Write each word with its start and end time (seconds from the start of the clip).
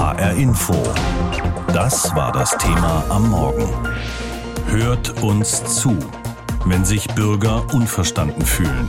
HR 0.00 0.32
Info. 0.32 0.72
Das 1.74 2.16
war 2.16 2.32
das 2.32 2.56
Thema 2.56 3.04
am 3.10 3.28
Morgen. 3.28 3.68
Hört 4.68 5.22
uns 5.22 5.62
zu, 5.78 5.94
wenn 6.64 6.86
sich 6.86 7.06
Bürger 7.08 7.66
unverstanden 7.74 8.40
fühlen. 8.40 8.88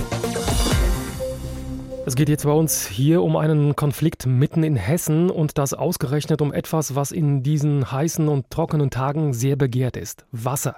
Es 2.05 2.15
geht 2.15 2.29
jetzt 2.29 2.45
bei 2.45 2.53
uns 2.53 2.87
hier 2.87 3.23
um 3.23 3.35
einen 3.35 3.75
Konflikt 3.75 4.25
mitten 4.25 4.63
in 4.63 4.77
Hessen 4.77 5.29
und 5.29 5.57
das 5.57 5.73
ausgerechnet 5.73 6.41
um 6.41 6.53
etwas, 6.53 6.95
was 6.95 7.11
in 7.11 7.43
diesen 7.43 7.91
heißen 7.91 8.29
und 8.29 8.49
trockenen 8.49 8.89
Tagen 8.89 9.33
sehr 9.33 9.57
begehrt 9.57 9.97
ist. 9.97 10.25
Wasser. 10.31 10.77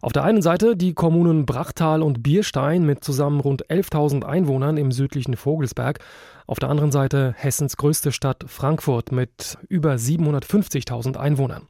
Auf 0.00 0.12
der 0.12 0.24
einen 0.24 0.42
Seite 0.42 0.76
die 0.76 0.94
Kommunen 0.94 1.46
Brachtal 1.46 2.02
und 2.02 2.24
Bierstein 2.24 2.84
mit 2.84 3.04
zusammen 3.04 3.38
rund 3.38 3.66
11.000 3.66 4.24
Einwohnern 4.24 4.76
im 4.76 4.90
südlichen 4.90 5.36
Vogelsberg. 5.36 6.00
Auf 6.48 6.58
der 6.58 6.70
anderen 6.70 6.90
Seite 6.90 7.34
Hessens 7.36 7.76
größte 7.76 8.10
Stadt 8.10 8.46
Frankfurt 8.46 9.12
mit 9.12 9.58
über 9.68 9.92
750.000 9.92 11.18
Einwohnern. 11.18 11.64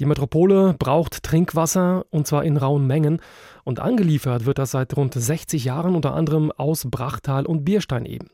Die 0.00 0.04
Metropole 0.04 0.74
braucht 0.78 1.22
Trinkwasser 1.22 2.04
und 2.10 2.26
zwar 2.26 2.44
in 2.44 2.58
rauen 2.58 2.86
Mengen 2.86 3.22
und 3.64 3.80
angeliefert 3.80 4.44
wird 4.44 4.58
das 4.58 4.72
seit 4.72 4.94
rund 4.98 5.14
60 5.14 5.64
Jahren 5.64 5.96
unter 5.96 6.12
anderem 6.12 6.52
aus 6.52 6.84
Brachtal 6.90 7.46
und 7.46 7.64
Bierstein 7.64 8.04
eben. 8.04 8.28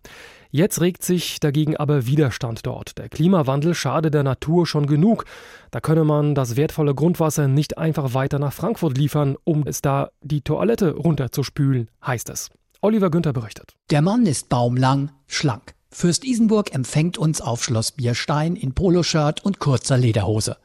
Jetzt 0.50 0.80
regt 0.80 1.04
sich 1.04 1.38
dagegen 1.38 1.76
aber 1.76 2.06
Widerstand 2.06 2.66
dort. 2.66 2.98
Der 2.98 3.08
Klimawandel 3.08 3.72
schade 3.74 4.10
der 4.10 4.24
Natur 4.24 4.66
schon 4.66 4.88
genug. 4.88 5.26
Da 5.70 5.78
könne 5.78 6.02
man 6.02 6.34
das 6.34 6.56
wertvolle 6.56 6.96
Grundwasser 6.96 7.46
nicht 7.46 7.78
einfach 7.78 8.14
weiter 8.14 8.40
nach 8.40 8.52
Frankfurt 8.52 8.98
liefern, 8.98 9.36
um 9.44 9.62
es 9.64 9.80
da 9.80 10.10
die 10.22 10.40
Toilette 10.40 10.96
runterzuspülen, 10.96 11.88
heißt 12.04 12.30
es. 12.30 12.50
Oliver 12.80 13.10
Günther 13.10 13.32
berichtet. 13.32 13.76
Der 13.90 14.02
Mann 14.02 14.26
ist 14.26 14.48
baumlang, 14.48 15.12
schlank. 15.28 15.74
Fürst 15.94 16.24
Isenburg 16.24 16.74
empfängt 16.74 17.18
uns 17.18 17.40
auf 17.40 17.62
Schloss 17.62 17.92
Bierstein 17.92 18.56
in 18.56 18.74
Poloshirt 18.74 19.44
und 19.44 19.60
kurzer 19.60 19.96
Lederhose. 19.96 20.56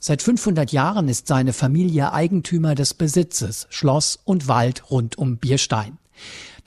Seit 0.00 0.22
500 0.22 0.70
Jahren 0.70 1.08
ist 1.08 1.26
seine 1.26 1.52
Familie 1.52 2.12
Eigentümer 2.12 2.76
des 2.76 2.94
Besitzes, 2.94 3.66
Schloss 3.68 4.16
und 4.22 4.46
Wald 4.46 4.88
rund 4.88 5.18
um 5.18 5.38
Bierstein. 5.38 5.98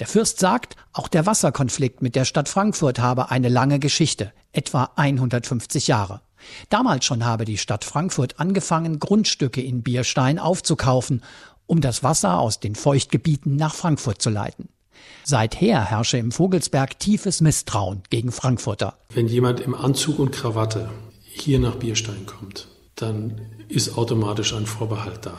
Der 0.01 0.07
Fürst 0.07 0.37
sagt, 0.37 0.75
auch 0.91 1.07
der 1.07 1.25
Wasserkonflikt 1.25 2.01
mit 2.01 2.13
der 2.13 2.25
Stadt 2.25 2.49
Frankfurt 2.49 2.99
habe 2.99 3.31
eine 3.31 3.47
lange 3.47 3.79
Geschichte, 3.79 4.33
etwa 4.51 4.91
150 4.97 5.87
Jahre. 5.87 6.19
Damals 6.67 7.05
schon 7.05 7.23
habe 7.23 7.45
die 7.45 7.57
Stadt 7.57 7.85
Frankfurt 7.85 8.37
angefangen, 8.37 8.99
Grundstücke 8.99 9.61
in 9.61 9.81
Bierstein 9.81 10.39
aufzukaufen, 10.39 11.23
um 11.67 11.79
das 11.79 12.03
Wasser 12.03 12.37
aus 12.37 12.59
den 12.59 12.75
Feuchtgebieten 12.75 13.55
nach 13.55 13.75
Frankfurt 13.75 14.21
zu 14.21 14.29
leiten. 14.29 14.67
Seither 15.23 15.83
herrsche 15.83 16.17
im 16.17 16.31
Vogelsberg 16.31 16.99
tiefes 16.99 17.41
Misstrauen 17.41 18.03
gegen 18.09 18.31
Frankfurter. 18.31 18.95
Wenn 19.13 19.27
jemand 19.27 19.59
im 19.59 19.75
Anzug 19.75 20.19
und 20.19 20.31
Krawatte 20.31 20.89
hier 21.23 21.59
nach 21.59 21.75
Bierstein 21.75 22.25
kommt, 22.25 22.67
dann 22.95 23.41
ist 23.67 23.97
automatisch 23.97 24.53
ein 24.53 24.65
Vorbehalt 24.65 25.25
da 25.25 25.33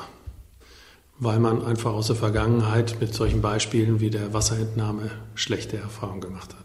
weil 1.20 1.38
man 1.38 1.62
einfach 1.64 1.92
aus 1.92 2.08
der 2.08 2.16
Vergangenheit 2.16 2.96
mit 2.98 3.14
solchen 3.14 3.42
Beispielen 3.42 4.00
wie 4.00 4.10
der 4.10 4.32
Wasserentnahme 4.32 5.10
schlechte 5.34 5.76
Erfahrungen 5.76 6.22
gemacht 6.22 6.54
hat. 6.54 6.64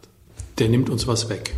Der 0.57 0.69
nimmt 0.69 0.89
uns 0.89 1.05
was 1.07 1.29
weg. 1.29 1.53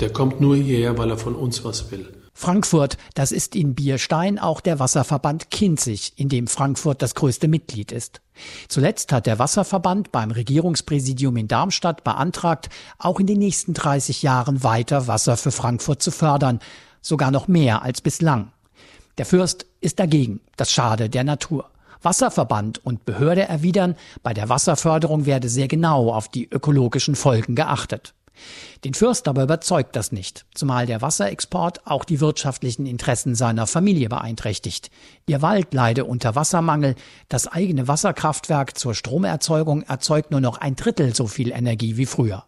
Der 0.00 0.10
kommt 0.10 0.40
nur 0.40 0.56
hierher, 0.56 0.96
weil 0.96 1.10
er 1.10 1.18
von 1.18 1.34
uns 1.34 1.62
was 1.62 1.92
will. 1.92 2.08
Frankfurt, 2.34 2.96
das 3.14 3.30
ist 3.30 3.54
in 3.54 3.74
Bierstein 3.74 4.38
auch 4.38 4.60
der 4.60 4.78
Wasserverband 4.78 5.50
Kinzig, 5.50 6.14
in 6.16 6.28
dem 6.28 6.46
Frankfurt 6.46 7.02
das 7.02 7.14
größte 7.14 7.46
Mitglied 7.46 7.92
ist. 7.92 8.20
Zuletzt 8.68 9.12
hat 9.12 9.26
der 9.26 9.38
Wasserverband 9.38 10.12
beim 10.12 10.30
Regierungspräsidium 10.30 11.36
in 11.36 11.48
Darmstadt 11.48 12.04
beantragt, 12.04 12.70
auch 12.98 13.20
in 13.20 13.26
den 13.26 13.38
nächsten 13.38 13.74
30 13.74 14.22
Jahren 14.22 14.62
weiter 14.64 15.06
Wasser 15.06 15.36
für 15.36 15.52
Frankfurt 15.52 16.02
zu 16.02 16.10
fördern, 16.10 16.60
sogar 17.00 17.30
noch 17.30 17.48
mehr 17.48 17.82
als 17.82 18.00
bislang. 18.00 18.50
Der 19.18 19.26
Fürst 19.26 19.66
ist 19.80 19.98
dagegen, 19.98 20.40
das 20.56 20.72
schade 20.72 21.10
der 21.10 21.24
Natur. 21.24 21.68
Wasserverband 22.00 22.84
und 22.84 23.04
Behörde 23.04 23.42
erwidern, 23.42 23.94
bei 24.22 24.34
der 24.34 24.48
Wasserförderung 24.48 25.26
werde 25.26 25.48
sehr 25.48 25.68
genau 25.68 26.12
auf 26.12 26.28
die 26.28 26.48
ökologischen 26.50 27.14
Folgen 27.14 27.54
geachtet. 27.54 28.14
Den 28.84 28.94
Fürst 28.94 29.28
aber 29.28 29.42
überzeugt 29.44 29.96
das 29.96 30.12
nicht, 30.12 30.46
zumal 30.54 30.86
der 30.86 31.02
Wasserexport 31.02 31.86
auch 31.86 32.04
die 32.04 32.20
wirtschaftlichen 32.20 32.86
Interessen 32.86 33.34
seiner 33.34 33.66
Familie 33.66 34.08
beeinträchtigt. 34.08 34.90
Ihr 35.26 35.42
Wald 35.42 35.72
leide 35.74 36.04
unter 36.04 36.34
Wassermangel, 36.34 36.94
das 37.28 37.46
eigene 37.46 37.88
Wasserkraftwerk 37.88 38.76
zur 38.76 38.94
Stromerzeugung 38.94 39.82
erzeugt 39.82 40.30
nur 40.30 40.40
noch 40.40 40.58
ein 40.58 40.76
Drittel 40.76 41.14
so 41.14 41.26
viel 41.26 41.52
Energie 41.52 41.96
wie 41.96 42.06
früher. 42.06 42.44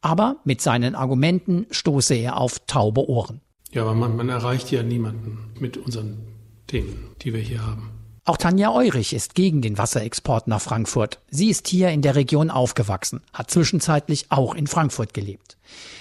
Aber 0.00 0.36
mit 0.44 0.60
seinen 0.60 0.94
Argumenten 0.94 1.66
stoße 1.70 2.14
er 2.14 2.38
auf 2.38 2.60
taube 2.66 3.08
Ohren. 3.08 3.40
Ja, 3.72 3.82
aber 3.82 3.94
man, 3.94 4.16
man 4.16 4.28
erreicht 4.28 4.70
ja 4.70 4.82
niemanden 4.82 5.52
mit 5.60 5.76
unseren 5.76 6.26
Themen, 6.66 7.14
die 7.22 7.32
wir 7.32 7.40
hier 7.40 7.64
haben. 7.64 7.99
Auch 8.24 8.36
Tanja 8.36 8.70
Eurich 8.70 9.14
ist 9.14 9.34
gegen 9.34 9.62
den 9.62 9.78
Wasserexport 9.78 10.46
nach 10.46 10.60
Frankfurt. 10.60 11.20
Sie 11.30 11.48
ist 11.48 11.68
hier 11.68 11.88
in 11.88 12.02
der 12.02 12.16
Region 12.16 12.50
aufgewachsen, 12.50 13.22
hat 13.32 13.50
zwischenzeitlich 13.50 14.26
auch 14.28 14.54
in 14.54 14.66
Frankfurt 14.66 15.14
gelebt. 15.14 15.56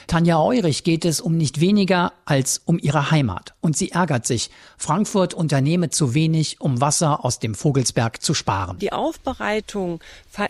Tanja 0.09 0.41
Eurich 0.41 0.83
geht 0.83 1.05
es 1.05 1.21
um 1.21 1.37
nicht 1.37 1.59
weniger 1.59 2.13
als 2.25 2.61
um 2.65 2.79
ihre 2.79 3.11
Heimat. 3.11 3.53
Und 3.61 3.77
sie 3.77 3.91
ärgert 3.91 4.25
sich, 4.25 4.49
Frankfurt 4.75 5.35
unternehme 5.35 5.91
zu 5.91 6.15
wenig, 6.15 6.59
um 6.59 6.81
Wasser 6.81 7.23
aus 7.23 7.37
dem 7.37 7.53
Vogelsberg 7.53 8.19
zu 8.19 8.33
sparen. 8.33 8.79
Die 8.79 8.91
Aufbereitung 8.91 9.99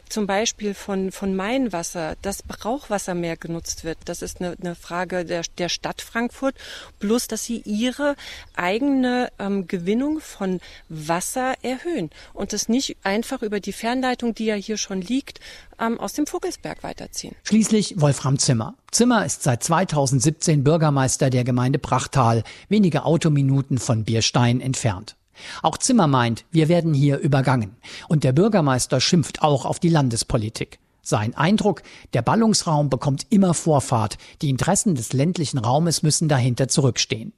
zum 0.08 0.28
Beispiel 0.28 0.74
von, 0.74 1.12
von 1.12 1.36
Mainwasser, 1.36 2.16
dass 2.22 2.42
Brauchwasser 2.42 3.16
mehr 3.16 3.36
genutzt 3.36 3.84
wird, 3.84 3.98
das 4.06 4.22
ist 4.22 4.40
eine, 4.40 4.56
eine 4.62 4.76
Frage 4.76 5.26
der, 5.26 5.42
der 5.58 5.68
Stadt 5.68 6.02
Frankfurt. 6.02 6.56
Plus, 7.00 7.28
dass 7.28 7.44
sie 7.44 7.62
ihre 7.66 8.16
eigene 8.56 9.30
ähm, 9.40 9.68
Gewinnung 9.68 10.22
von 10.22 10.62
Wasser 10.88 11.56
erhöhen 11.62 12.12
und 12.34 12.54
das 12.54 12.70
nicht 12.70 12.96
einfach 13.04 13.42
über 13.42 13.60
die 13.60 13.74
Fernleitung, 13.74 14.34
die 14.36 14.46
ja 14.46 14.56
hier 14.56 14.78
schon 14.78 15.02
liegt, 15.02 15.42
ähm, 15.80 16.00
aus 16.00 16.14
dem 16.14 16.28
Vogelsberg 16.28 16.84
weiterziehen. 16.84 17.36
Schließlich 17.44 18.00
Wolfram 18.00 18.38
Zimmer. 18.40 18.76
Zimmer 18.92 19.26
ist 19.26 19.44
seit 19.44 19.64
2017 19.64 20.64
Bürgermeister 20.64 21.30
der 21.30 21.44
Gemeinde 21.44 21.80
Prachtal, 21.80 22.44
wenige 22.68 23.06
Autominuten 23.06 23.78
von 23.78 24.04
Bierstein 24.04 24.62
entfernt. 24.62 25.16
Auch 25.62 25.78
Zimmer 25.78 26.08
meint, 26.08 26.46
wir 26.52 26.68
werden 26.68 26.94
hier 26.94 27.18
übergangen. 27.18 27.78
Und 28.08 28.24
der 28.24 28.34
Bürgermeister 28.34 29.00
schimpft 29.00 29.42
auch 29.42 29.66
auf 29.66 29.80
die 29.80 29.90
Landespolitik. 29.90 30.80
Sein 31.02 31.36
Eindruck, 31.36 31.82
der 32.14 32.22
Ballungsraum 32.22 32.90
bekommt 32.90 33.26
immer 33.30 33.54
Vorfahrt, 33.54 34.18
die 34.42 34.50
Interessen 34.50 34.96
des 34.96 35.14
ländlichen 35.14 35.58
Raumes 35.58 36.04
müssen 36.04 36.28
dahinter 36.28 36.68
zurückstehen. 36.68 37.34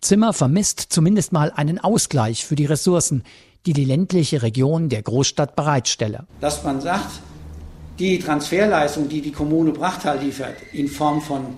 Zimmer 0.00 0.32
vermisst 0.32 0.80
zumindest 0.90 1.32
mal 1.32 1.50
einen 1.50 1.78
Ausgleich 1.78 2.44
für 2.44 2.56
die 2.56 2.66
Ressourcen, 2.66 3.24
die 3.64 3.72
die 3.72 3.84
ländliche 3.84 4.42
Region 4.42 4.88
der 4.88 5.02
Großstadt 5.02 5.56
bereitstelle. 5.56 6.26
Dass 6.40 6.62
man 6.62 6.80
sagt, 6.80 7.20
die 7.98 8.18
Transferleistung, 8.18 9.08
die 9.08 9.20
die 9.20 9.32
Kommune 9.32 9.72
Brachtal 9.72 10.18
liefert, 10.18 10.56
in 10.72 10.88
Form 10.88 11.20
von 11.20 11.56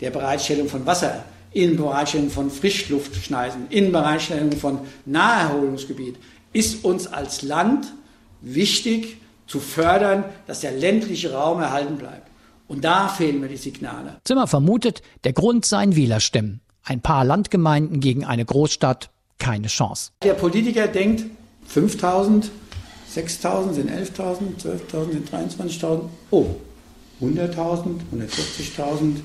der 0.00 0.10
Bereitstellung 0.10 0.68
von 0.68 0.86
Wasser, 0.86 1.24
in 1.52 1.76
Bereitstellung 1.76 2.30
von 2.30 2.50
Frischluftschneisen, 2.50 3.66
in 3.70 3.92
Bereitstellung 3.92 4.52
von 4.52 4.80
Naherholungsgebiet, 5.06 6.16
ist 6.52 6.84
uns 6.84 7.06
als 7.06 7.42
Land 7.42 7.92
wichtig 8.40 9.18
zu 9.46 9.60
fördern, 9.60 10.24
dass 10.46 10.60
der 10.60 10.72
ländliche 10.72 11.32
Raum 11.32 11.60
erhalten 11.60 11.96
bleibt. 11.96 12.28
Und 12.66 12.84
da 12.84 13.08
fehlen 13.08 13.40
mir 13.40 13.48
die 13.48 13.56
Signale. 13.56 14.16
Zimmer 14.24 14.46
vermutet, 14.46 15.02
der 15.24 15.32
Grund 15.32 15.64
seien 15.66 15.96
Wählerstimmen. 15.96 16.60
Ein 16.82 17.00
paar 17.00 17.24
Landgemeinden 17.24 18.00
gegen 18.00 18.24
eine 18.24 18.44
Großstadt, 18.44 19.10
keine 19.38 19.68
Chance. 19.68 20.12
Der 20.22 20.34
Politiker 20.34 20.86
denkt, 20.86 21.24
5000 21.66 22.50
6.000 23.14 23.72
sind 23.72 23.90
11.000, 23.90 24.60
12.000 24.62 25.12
sind 25.12 25.30
23.000. 25.30 26.00
Oh, 26.30 26.46
100.000, 27.20 28.00
140.000. 28.12 29.16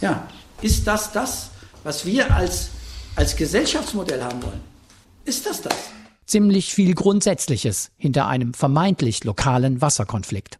Ja, 0.00 0.26
ist 0.60 0.86
das 0.86 1.12
das, 1.12 1.50
was 1.84 2.04
wir 2.04 2.34
als, 2.34 2.70
als 3.14 3.36
Gesellschaftsmodell 3.36 4.22
haben 4.22 4.42
wollen? 4.42 4.60
Ist 5.24 5.46
das 5.46 5.62
das? 5.62 5.74
Ziemlich 6.26 6.74
viel 6.74 6.94
Grundsätzliches 6.94 7.90
hinter 7.96 8.26
einem 8.26 8.54
vermeintlich 8.54 9.24
lokalen 9.24 9.80
Wasserkonflikt. 9.80 10.58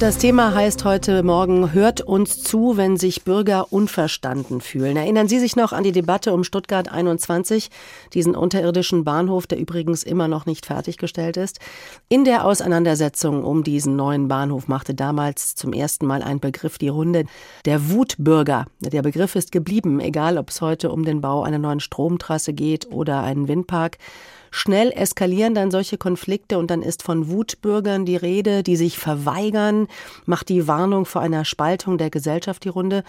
Das 0.00 0.16
Thema 0.16 0.54
heißt 0.54 0.86
heute 0.86 1.22
Morgen, 1.22 1.74
hört 1.74 2.00
uns 2.00 2.42
zu, 2.42 2.78
wenn 2.78 2.96
sich 2.96 3.22
Bürger 3.22 3.70
unverstanden 3.70 4.62
fühlen. 4.62 4.96
Erinnern 4.96 5.28
Sie 5.28 5.38
sich 5.38 5.56
noch 5.56 5.74
an 5.74 5.84
die 5.84 5.92
Debatte 5.92 6.32
um 6.32 6.42
Stuttgart 6.42 6.90
21, 6.90 7.68
diesen 8.14 8.34
unterirdischen 8.34 9.04
Bahnhof, 9.04 9.46
der 9.46 9.58
übrigens 9.58 10.02
immer 10.02 10.26
noch 10.26 10.46
nicht 10.46 10.64
fertiggestellt 10.64 11.36
ist? 11.36 11.60
In 12.08 12.24
der 12.24 12.46
Auseinandersetzung 12.46 13.44
um 13.44 13.62
diesen 13.62 13.94
neuen 13.94 14.26
Bahnhof 14.26 14.68
machte 14.68 14.94
damals 14.94 15.54
zum 15.54 15.74
ersten 15.74 16.06
Mal 16.06 16.22
ein 16.22 16.40
Begriff 16.40 16.78
die 16.78 16.88
Runde, 16.88 17.26
der 17.66 17.90
Wutbürger. 17.90 18.64
Der 18.80 19.02
Begriff 19.02 19.36
ist 19.36 19.52
geblieben, 19.52 20.00
egal 20.00 20.38
ob 20.38 20.48
es 20.48 20.62
heute 20.62 20.92
um 20.92 21.04
den 21.04 21.20
Bau 21.20 21.42
einer 21.42 21.58
neuen 21.58 21.80
Stromtrasse 21.80 22.54
geht 22.54 22.90
oder 22.90 23.22
einen 23.22 23.48
Windpark. 23.48 23.98
Schnell 24.50 24.90
eskalieren 24.92 25.54
dann 25.54 25.70
solche 25.70 25.96
Konflikte 25.96 26.58
und 26.58 26.70
dann 26.70 26.82
ist 26.82 27.02
von 27.02 27.28
Wutbürgern 27.28 28.04
die 28.04 28.16
Rede, 28.16 28.62
die 28.62 28.76
sich 28.76 28.98
verweigern, 28.98 29.86
macht 30.26 30.48
die 30.48 30.66
Warnung 30.66 31.04
vor 31.06 31.22
einer 31.22 31.44
Spaltung 31.44 31.98
der 31.98 32.10
Gesellschaft 32.10 32.64
die 32.64 32.68
Runde. 32.68 33.04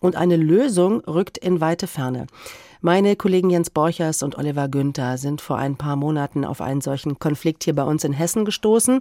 und 0.00 0.16
eine 0.16 0.36
Lösung 0.36 1.00
rückt 1.06 1.38
in 1.38 1.62
weite 1.62 1.86
Ferne. 1.86 2.26
Meine 2.82 3.16
Kollegen 3.16 3.48
Jens 3.48 3.70
Borchers 3.70 4.22
und 4.22 4.36
Oliver 4.36 4.68
Günther 4.68 5.16
sind 5.16 5.40
vor 5.40 5.56
ein 5.56 5.76
paar 5.76 5.96
Monaten 5.96 6.44
auf 6.44 6.60
einen 6.60 6.82
solchen 6.82 7.18
Konflikt 7.18 7.64
hier 7.64 7.74
bei 7.74 7.84
uns 7.84 8.04
in 8.04 8.12
Hessen 8.12 8.44
gestoßen. 8.44 9.00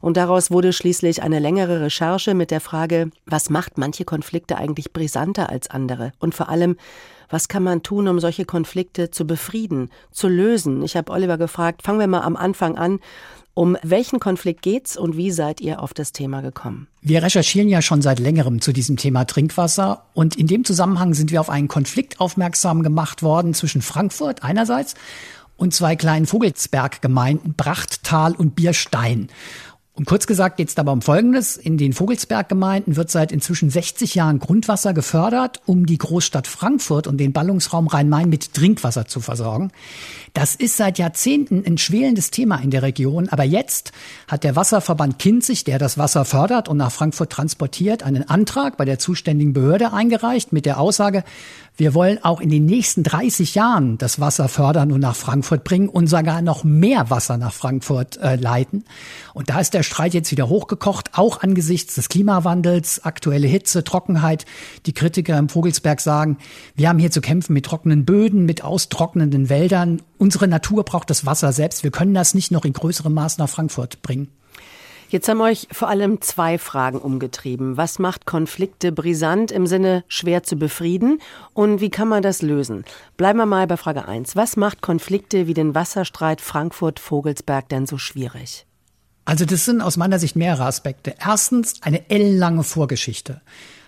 Und 0.00 0.16
daraus 0.16 0.50
wurde 0.50 0.72
schließlich 0.72 1.22
eine 1.22 1.38
längere 1.38 1.82
Recherche 1.82 2.32
mit 2.32 2.50
der 2.50 2.62
Frage, 2.62 3.10
was 3.26 3.50
macht 3.50 3.76
manche 3.76 4.06
Konflikte 4.06 4.56
eigentlich 4.56 4.94
brisanter 4.94 5.50
als 5.50 5.68
andere? 5.68 6.12
Und 6.18 6.34
vor 6.34 6.48
allem, 6.48 6.76
was 7.30 7.48
kann 7.48 7.62
man 7.62 7.82
tun, 7.82 8.08
um 8.08 8.20
solche 8.20 8.44
Konflikte 8.44 9.10
zu 9.10 9.26
befrieden, 9.26 9.88
zu 10.10 10.28
lösen? 10.28 10.82
Ich 10.82 10.96
habe 10.96 11.12
Oliver 11.12 11.38
gefragt, 11.38 11.82
fangen 11.82 12.00
wir 12.00 12.06
mal 12.06 12.22
am 12.22 12.36
Anfang 12.36 12.76
an. 12.76 12.98
Um 13.54 13.76
welchen 13.82 14.20
Konflikt 14.20 14.62
geht's 14.62 14.96
und 14.96 15.16
wie 15.16 15.30
seid 15.32 15.60
ihr 15.60 15.82
auf 15.82 15.92
das 15.92 16.12
Thema 16.12 16.40
gekommen? 16.40 16.86
Wir 17.02 17.22
recherchieren 17.22 17.68
ja 17.68 17.82
schon 17.82 18.00
seit 18.00 18.18
längerem 18.20 18.60
zu 18.60 18.72
diesem 18.72 18.96
Thema 18.96 19.24
Trinkwasser 19.24 20.04
und 20.14 20.36
in 20.36 20.46
dem 20.46 20.64
Zusammenhang 20.64 21.14
sind 21.14 21.30
wir 21.30 21.40
auf 21.40 21.50
einen 21.50 21.68
Konflikt 21.68 22.20
aufmerksam 22.20 22.82
gemacht 22.82 23.22
worden 23.22 23.52
zwischen 23.52 23.82
Frankfurt 23.82 24.44
einerseits 24.44 24.94
und 25.56 25.74
zwei 25.74 25.94
kleinen 25.94 26.26
Vogelsberggemeinden 26.26 27.54
Brachttal 27.54 28.34
und 28.34 28.54
Bierstein. 28.54 29.28
Und 30.00 30.06
kurz 30.06 30.26
gesagt 30.26 30.56
geht 30.56 30.70
es 30.70 30.74
dabei 30.74 30.92
um 30.92 31.02
Folgendes. 31.02 31.58
In 31.58 31.76
den 31.76 31.92
Vogelsberggemeinden 31.92 32.96
wird 32.96 33.10
seit 33.10 33.32
inzwischen 33.32 33.68
60 33.68 34.14
Jahren 34.14 34.38
Grundwasser 34.38 34.94
gefördert, 34.94 35.60
um 35.66 35.84
die 35.84 35.98
Großstadt 35.98 36.46
Frankfurt 36.46 37.06
und 37.06 37.18
den 37.18 37.34
Ballungsraum 37.34 37.86
Rhein-Main 37.86 38.30
mit 38.30 38.54
Trinkwasser 38.54 39.04
zu 39.04 39.20
versorgen. 39.20 39.72
Das 40.32 40.54
ist 40.54 40.78
seit 40.78 40.98
Jahrzehnten 40.98 41.64
ein 41.66 41.76
schwelendes 41.76 42.30
Thema 42.30 42.56
in 42.62 42.70
der 42.70 42.80
Region. 42.80 43.28
Aber 43.28 43.44
jetzt 43.44 43.92
hat 44.26 44.42
der 44.42 44.56
Wasserverband 44.56 45.18
Kinzig, 45.18 45.64
der 45.64 45.78
das 45.78 45.98
Wasser 45.98 46.24
fördert 46.24 46.70
und 46.70 46.78
nach 46.78 46.92
Frankfurt 46.92 47.30
transportiert, 47.30 48.02
einen 48.02 48.26
Antrag 48.26 48.78
bei 48.78 48.86
der 48.86 48.98
zuständigen 48.98 49.52
Behörde 49.52 49.92
eingereicht 49.92 50.50
mit 50.50 50.64
der 50.64 50.80
Aussage, 50.80 51.24
wir 51.80 51.94
wollen 51.94 52.22
auch 52.22 52.40
in 52.40 52.50
den 52.50 52.66
nächsten 52.66 53.02
30 53.02 53.54
Jahren 53.54 53.98
das 53.98 54.20
Wasser 54.20 54.48
fördern 54.48 54.92
und 54.92 55.00
nach 55.00 55.16
Frankfurt 55.16 55.64
bringen 55.64 55.88
und 55.88 56.06
sogar 56.06 56.42
noch 56.42 56.62
mehr 56.62 57.10
Wasser 57.10 57.38
nach 57.38 57.52
Frankfurt 57.52 58.18
äh, 58.18 58.36
leiten. 58.36 58.84
Und 59.34 59.50
da 59.50 59.58
ist 59.58 59.74
der 59.74 59.82
Streit 59.82 60.14
jetzt 60.14 60.30
wieder 60.30 60.48
hochgekocht, 60.48 61.18
auch 61.18 61.42
angesichts 61.42 61.94
des 61.96 62.08
Klimawandels, 62.08 63.04
aktuelle 63.04 63.48
Hitze, 63.48 63.82
Trockenheit. 63.82 64.44
Die 64.86 64.92
Kritiker 64.92 65.38
im 65.38 65.48
Vogelsberg 65.48 66.00
sagen, 66.00 66.38
wir 66.76 66.88
haben 66.88 66.98
hier 66.98 67.10
zu 67.10 67.20
kämpfen 67.20 67.54
mit 67.54 67.64
trockenen 67.64 68.04
Böden, 68.04 68.44
mit 68.44 68.62
austrocknenden 68.62 69.48
Wäldern 69.48 70.02
Unsere 70.20 70.48
Natur 70.48 70.84
braucht 70.84 71.08
das 71.08 71.24
Wasser 71.24 71.50
selbst. 71.54 71.82
Wir 71.82 71.90
können 71.90 72.12
das 72.12 72.34
nicht 72.34 72.50
noch 72.50 72.66
in 72.66 72.74
größerem 72.74 73.14
Maß 73.14 73.38
nach 73.38 73.48
Frankfurt 73.48 74.02
bringen. 74.02 74.28
Jetzt 75.10 75.28
haben 75.28 75.40
euch 75.40 75.66
vor 75.72 75.88
allem 75.88 76.20
zwei 76.20 76.56
Fragen 76.56 76.98
umgetrieben. 76.98 77.76
Was 77.76 77.98
macht 77.98 78.26
Konflikte 78.26 78.92
brisant 78.92 79.50
im 79.50 79.66
Sinne 79.66 80.04
schwer 80.06 80.44
zu 80.44 80.54
befrieden? 80.54 81.20
Und 81.52 81.80
wie 81.80 81.90
kann 81.90 82.06
man 82.06 82.22
das 82.22 82.42
lösen? 82.42 82.84
Bleiben 83.16 83.40
wir 83.40 83.46
mal 83.46 83.66
bei 83.66 83.76
Frage 83.76 84.06
1. 84.06 84.36
Was 84.36 84.56
macht 84.56 84.82
Konflikte 84.82 85.48
wie 85.48 85.54
den 85.54 85.74
Wasserstreit 85.74 86.40
Frankfurt-Vogelsberg 86.40 87.68
denn 87.68 87.86
so 87.86 87.98
schwierig? 87.98 88.66
Also 89.24 89.44
das 89.44 89.64
sind 89.64 89.80
aus 89.80 89.96
meiner 89.96 90.20
Sicht 90.20 90.36
mehrere 90.36 90.64
Aspekte. 90.64 91.16
Erstens 91.18 91.82
eine 91.82 92.08
ellenlange 92.08 92.62
Vorgeschichte. 92.62 93.40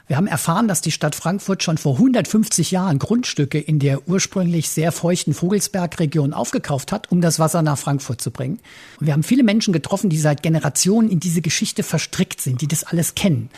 Wir 0.08 0.16
haben 0.16 0.26
erfahren, 0.26 0.68
dass 0.68 0.80
die 0.80 0.90
Stadt 0.90 1.14
Frankfurt 1.14 1.62
schon 1.62 1.78
vor 1.78 1.94
150 1.94 2.70
Jahren 2.72 2.98
Grundstücke 2.98 3.58
in 3.58 3.78
der 3.78 4.08
ursprünglich 4.08 4.68
sehr 4.68 4.92
feuchten 4.92 5.32
Vogelsbergregion 5.32 6.32
aufgekauft 6.32 6.92
hat, 6.92 7.10
um 7.12 7.20
das 7.20 7.38
Wasser 7.38 7.62
nach 7.62 7.78
Frankfurt 7.78 8.20
zu 8.20 8.30
bringen. 8.30 8.58
Und 8.98 9.06
wir 9.06 9.12
haben 9.12 9.22
viele 9.22 9.44
Menschen 9.44 9.72
getroffen, 9.72 10.10
die 10.10 10.18
seit 10.18 10.42
Generationen 10.42 11.08
in 11.08 11.20
diese 11.20 11.40
Geschichte 11.40 11.82
verstrickt 11.82 12.40
sind, 12.40 12.60
die 12.60 12.68
das 12.68 12.84
alles 12.84 13.14
kennen. 13.14 13.48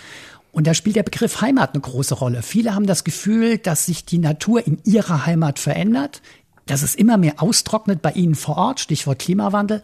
Und 0.52 0.67
da 0.67 0.75
spielt 0.75 0.96
der 0.96 1.02
Begriff 1.02 1.41
Heimat 1.41 1.75
eine 1.75 1.81
große 1.81 2.14
Rolle. 2.14 2.43
Viele 2.43 2.75
haben 2.75 2.87
das 2.87 3.02
Gefühl, 3.02 3.58
dass 3.58 3.87
sich 3.87 4.05
die 4.05 4.19
Natur 4.19 4.64
in 4.64 4.79
ihrer 4.85 5.26
Heimat 5.26 5.58
verändert, 5.58 6.23
dass 6.67 6.82
es 6.82 6.94
immer 6.94 7.17
mehr 7.17 7.43
austrocknet 7.43 8.02
bei 8.02 8.12
ihnen 8.12 8.35
vor 8.35 8.56
Ort, 8.56 8.81
Stichwort 8.81 9.19
Klimawandel, 9.19 9.82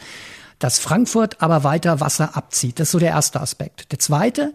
dass 0.60 0.78
Frankfurt 0.78 1.42
aber 1.42 1.64
weiter 1.64 2.00
Wasser 2.00 2.36
abzieht. 2.36 2.78
Das 2.78 2.88
ist 2.88 2.92
so 2.92 2.98
der 2.98 3.10
erste 3.10 3.40
Aspekt. 3.40 3.90
Der 3.90 3.98
zweite, 3.98 4.52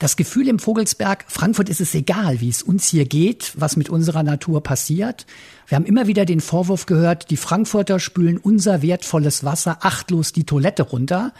das 0.00 0.16
Gefühl 0.16 0.48
im 0.48 0.58
Vogelsberg, 0.58 1.26
Frankfurt 1.28 1.68
ist 1.68 1.82
es 1.82 1.94
egal, 1.94 2.40
wie 2.40 2.48
es 2.48 2.62
uns 2.62 2.88
hier 2.88 3.04
geht, 3.04 3.52
was 3.56 3.76
mit 3.76 3.90
unserer 3.90 4.22
Natur 4.22 4.62
passiert. 4.62 5.26
Wir 5.68 5.76
haben 5.76 5.84
immer 5.84 6.06
wieder 6.06 6.24
den 6.24 6.40
Vorwurf 6.40 6.86
gehört, 6.86 7.30
die 7.30 7.36
Frankfurter 7.36 8.00
spülen 8.00 8.38
unser 8.38 8.80
wertvolles 8.80 9.44
Wasser 9.44 9.78
achtlos 9.82 10.32
die 10.32 10.44
Toilette 10.44 10.84
runter. 10.84 11.34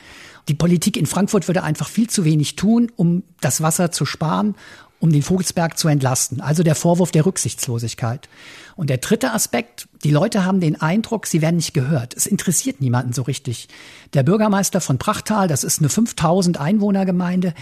Die 0.48 0.54
Politik 0.54 0.98
in 0.98 1.06
Frankfurt 1.06 1.48
würde 1.48 1.62
einfach 1.62 1.88
viel 1.88 2.10
zu 2.10 2.26
wenig 2.26 2.54
tun, 2.56 2.92
um 2.96 3.22
das 3.40 3.62
Wasser 3.62 3.92
zu 3.92 4.04
sparen, 4.04 4.54
um 4.98 5.10
den 5.10 5.22
Vogelsberg 5.22 5.78
zu 5.78 5.88
entlasten. 5.88 6.42
Also 6.42 6.62
der 6.62 6.74
Vorwurf 6.74 7.12
der 7.12 7.24
Rücksichtslosigkeit. 7.24 8.28
Und 8.76 8.90
der 8.90 8.98
dritte 8.98 9.32
Aspekt, 9.32 9.88
die 10.04 10.10
Leute 10.10 10.44
haben 10.44 10.60
den 10.60 10.78
Eindruck, 10.78 11.26
sie 11.26 11.40
werden 11.40 11.56
nicht 11.56 11.72
gehört. 11.72 12.14
Es 12.14 12.26
interessiert 12.26 12.82
niemanden 12.82 13.14
so 13.14 13.22
richtig. 13.22 13.68
Der 14.12 14.22
Bürgermeister 14.22 14.82
von 14.82 14.98
Prachtal, 14.98 15.48
das 15.48 15.64
ist 15.64 15.78
eine 15.78 15.88
5000 15.88 16.60
Einwohnergemeinde, 16.60 17.54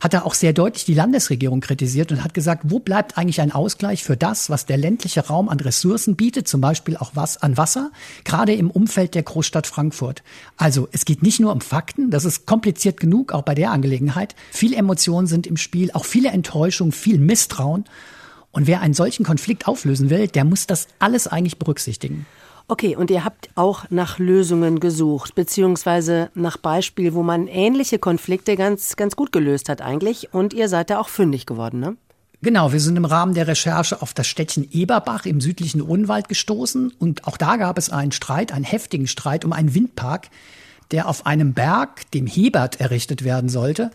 hat 0.00 0.14
er 0.14 0.24
auch 0.24 0.34
sehr 0.34 0.52
deutlich 0.52 0.86
die 0.86 0.94
Landesregierung 0.94 1.60
kritisiert 1.60 2.10
und 2.10 2.24
hat 2.24 2.34
gesagt, 2.34 2.64
wo 2.66 2.78
bleibt 2.78 3.18
eigentlich 3.18 3.40
ein 3.40 3.52
Ausgleich 3.52 4.02
für 4.02 4.16
das, 4.16 4.48
was 4.48 4.66
der 4.66 4.78
ländliche 4.78 5.26
Raum 5.26 5.48
an 5.48 5.60
Ressourcen 5.60 6.16
bietet, 6.16 6.48
zum 6.48 6.60
Beispiel 6.60 6.96
auch 6.96 7.12
was 7.14 7.36
an 7.36 7.56
Wasser, 7.56 7.90
gerade 8.24 8.54
im 8.54 8.70
Umfeld 8.70 9.14
der 9.14 9.22
Großstadt 9.22 9.66
Frankfurt. 9.66 10.22
Also 10.56 10.88
es 10.90 11.04
geht 11.04 11.22
nicht 11.22 11.38
nur 11.38 11.52
um 11.52 11.60
Fakten, 11.60 12.10
das 12.10 12.24
ist 12.24 12.46
kompliziert 12.46 12.98
genug, 12.98 13.32
auch 13.32 13.42
bei 13.42 13.54
der 13.54 13.70
Angelegenheit. 13.70 14.34
Viele 14.50 14.76
Emotionen 14.76 15.26
sind 15.26 15.46
im 15.46 15.58
Spiel, 15.58 15.90
auch 15.92 16.06
viele 16.06 16.30
Enttäuschung, 16.30 16.92
viel 16.92 17.18
Misstrauen. 17.18 17.84
Und 18.52 18.66
wer 18.66 18.80
einen 18.80 18.94
solchen 18.94 19.24
Konflikt 19.24 19.68
auflösen 19.68 20.10
will, 20.10 20.26
der 20.26 20.44
muss 20.44 20.66
das 20.66 20.88
alles 20.98 21.28
eigentlich 21.28 21.58
berücksichtigen. 21.58 22.26
Okay, 22.70 22.94
und 22.94 23.10
ihr 23.10 23.24
habt 23.24 23.48
auch 23.56 23.90
nach 23.90 24.20
Lösungen 24.20 24.78
gesucht, 24.78 25.34
beziehungsweise 25.34 26.30
nach 26.34 26.56
Beispiel, 26.56 27.14
wo 27.14 27.24
man 27.24 27.48
ähnliche 27.48 27.98
Konflikte 27.98 28.54
ganz, 28.54 28.94
ganz 28.94 29.16
gut 29.16 29.32
gelöst 29.32 29.68
hat 29.68 29.82
eigentlich. 29.82 30.32
Und 30.32 30.52
ihr 30.52 30.68
seid 30.68 30.88
da 30.88 31.00
auch 31.00 31.08
fündig 31.08 31.46
geworden, 31.46 31.80
ne? 31.80 31.96
Genau, 32.42 32.72
wir 32.72 32.78
sind 32.78 32.94
im 32.94 33.04
Rahmen 33.04 33.34
der 33.34 33.48
Recherche 33.48 34.00
auf 34.00 34.14
das 34.14 34.28
Städtchen 34.28 34.68
Eberbach 34.70 35.26
im 35.26 35.40
südlichen 35.40 35.82
Odenwald 35.82 36.28
gestoßen. 36.28 36.92
Und 36.96 37.26
auch 37.26 37.36
da 37.36 37.56
gab 37.56 37.76
es 37.76 37.90
einen 37.90 38.12
Streit, 38.12 38.52
einen 38.52 38.64
heftigen 38.64 39.08
Streit 39.08 39.44
um 39.44 39.52
einen 39.52 39.74
Windpark, 39.74 40.28
der 40.92 41.08
auf 41.08 41.26
einem 41.26 41.54
Berg, 41.54 42.08
dem 42.12 42.28
Hebert, 42.28 42.80
errichtet 42.80 43.24
werden 43.24 43.48
sollte. 43.48 43.90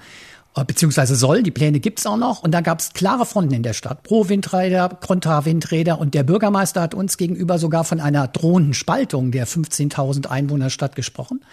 Beziehungsweise 0.64 1.16
soll, 1.16 1.44
die 1.44 1.52
Pläne 1.52 1.82
gibt's 1.82 2.06
auch 2.06 2.16
noch. 2.16 2.42
Und 2.42 2.52
da 2.52 2.62
gab's 2.62 2.94
klare 2.94 3.26
Fronten 3.26 3.54
in 3.54 3.64
der 3.64 3.74
Stadt. 3.74 4.04
Pro 4.04 4.30
Windräder, 4.30 4.88
Kontra 4.88 5.44
Windräder. 5.44 6.00
Und 6.00 6.14
der 6.14 6.24
Bürgermeister 6.24 6.82
hat 6.82 6.94
uns 6.94 7.18
gegenüber 7.18 7.60
sogar 7.60 7.84
von 7.84 8.00
einer 8.00 8.30
drohenden 8.30 8.74
Spaltung 8.74 9.32
der 9.32 9.48
15.000 9.48 10.28
Einwohnerstadt 10.28 10.96
gesprochen. 10.96 11.44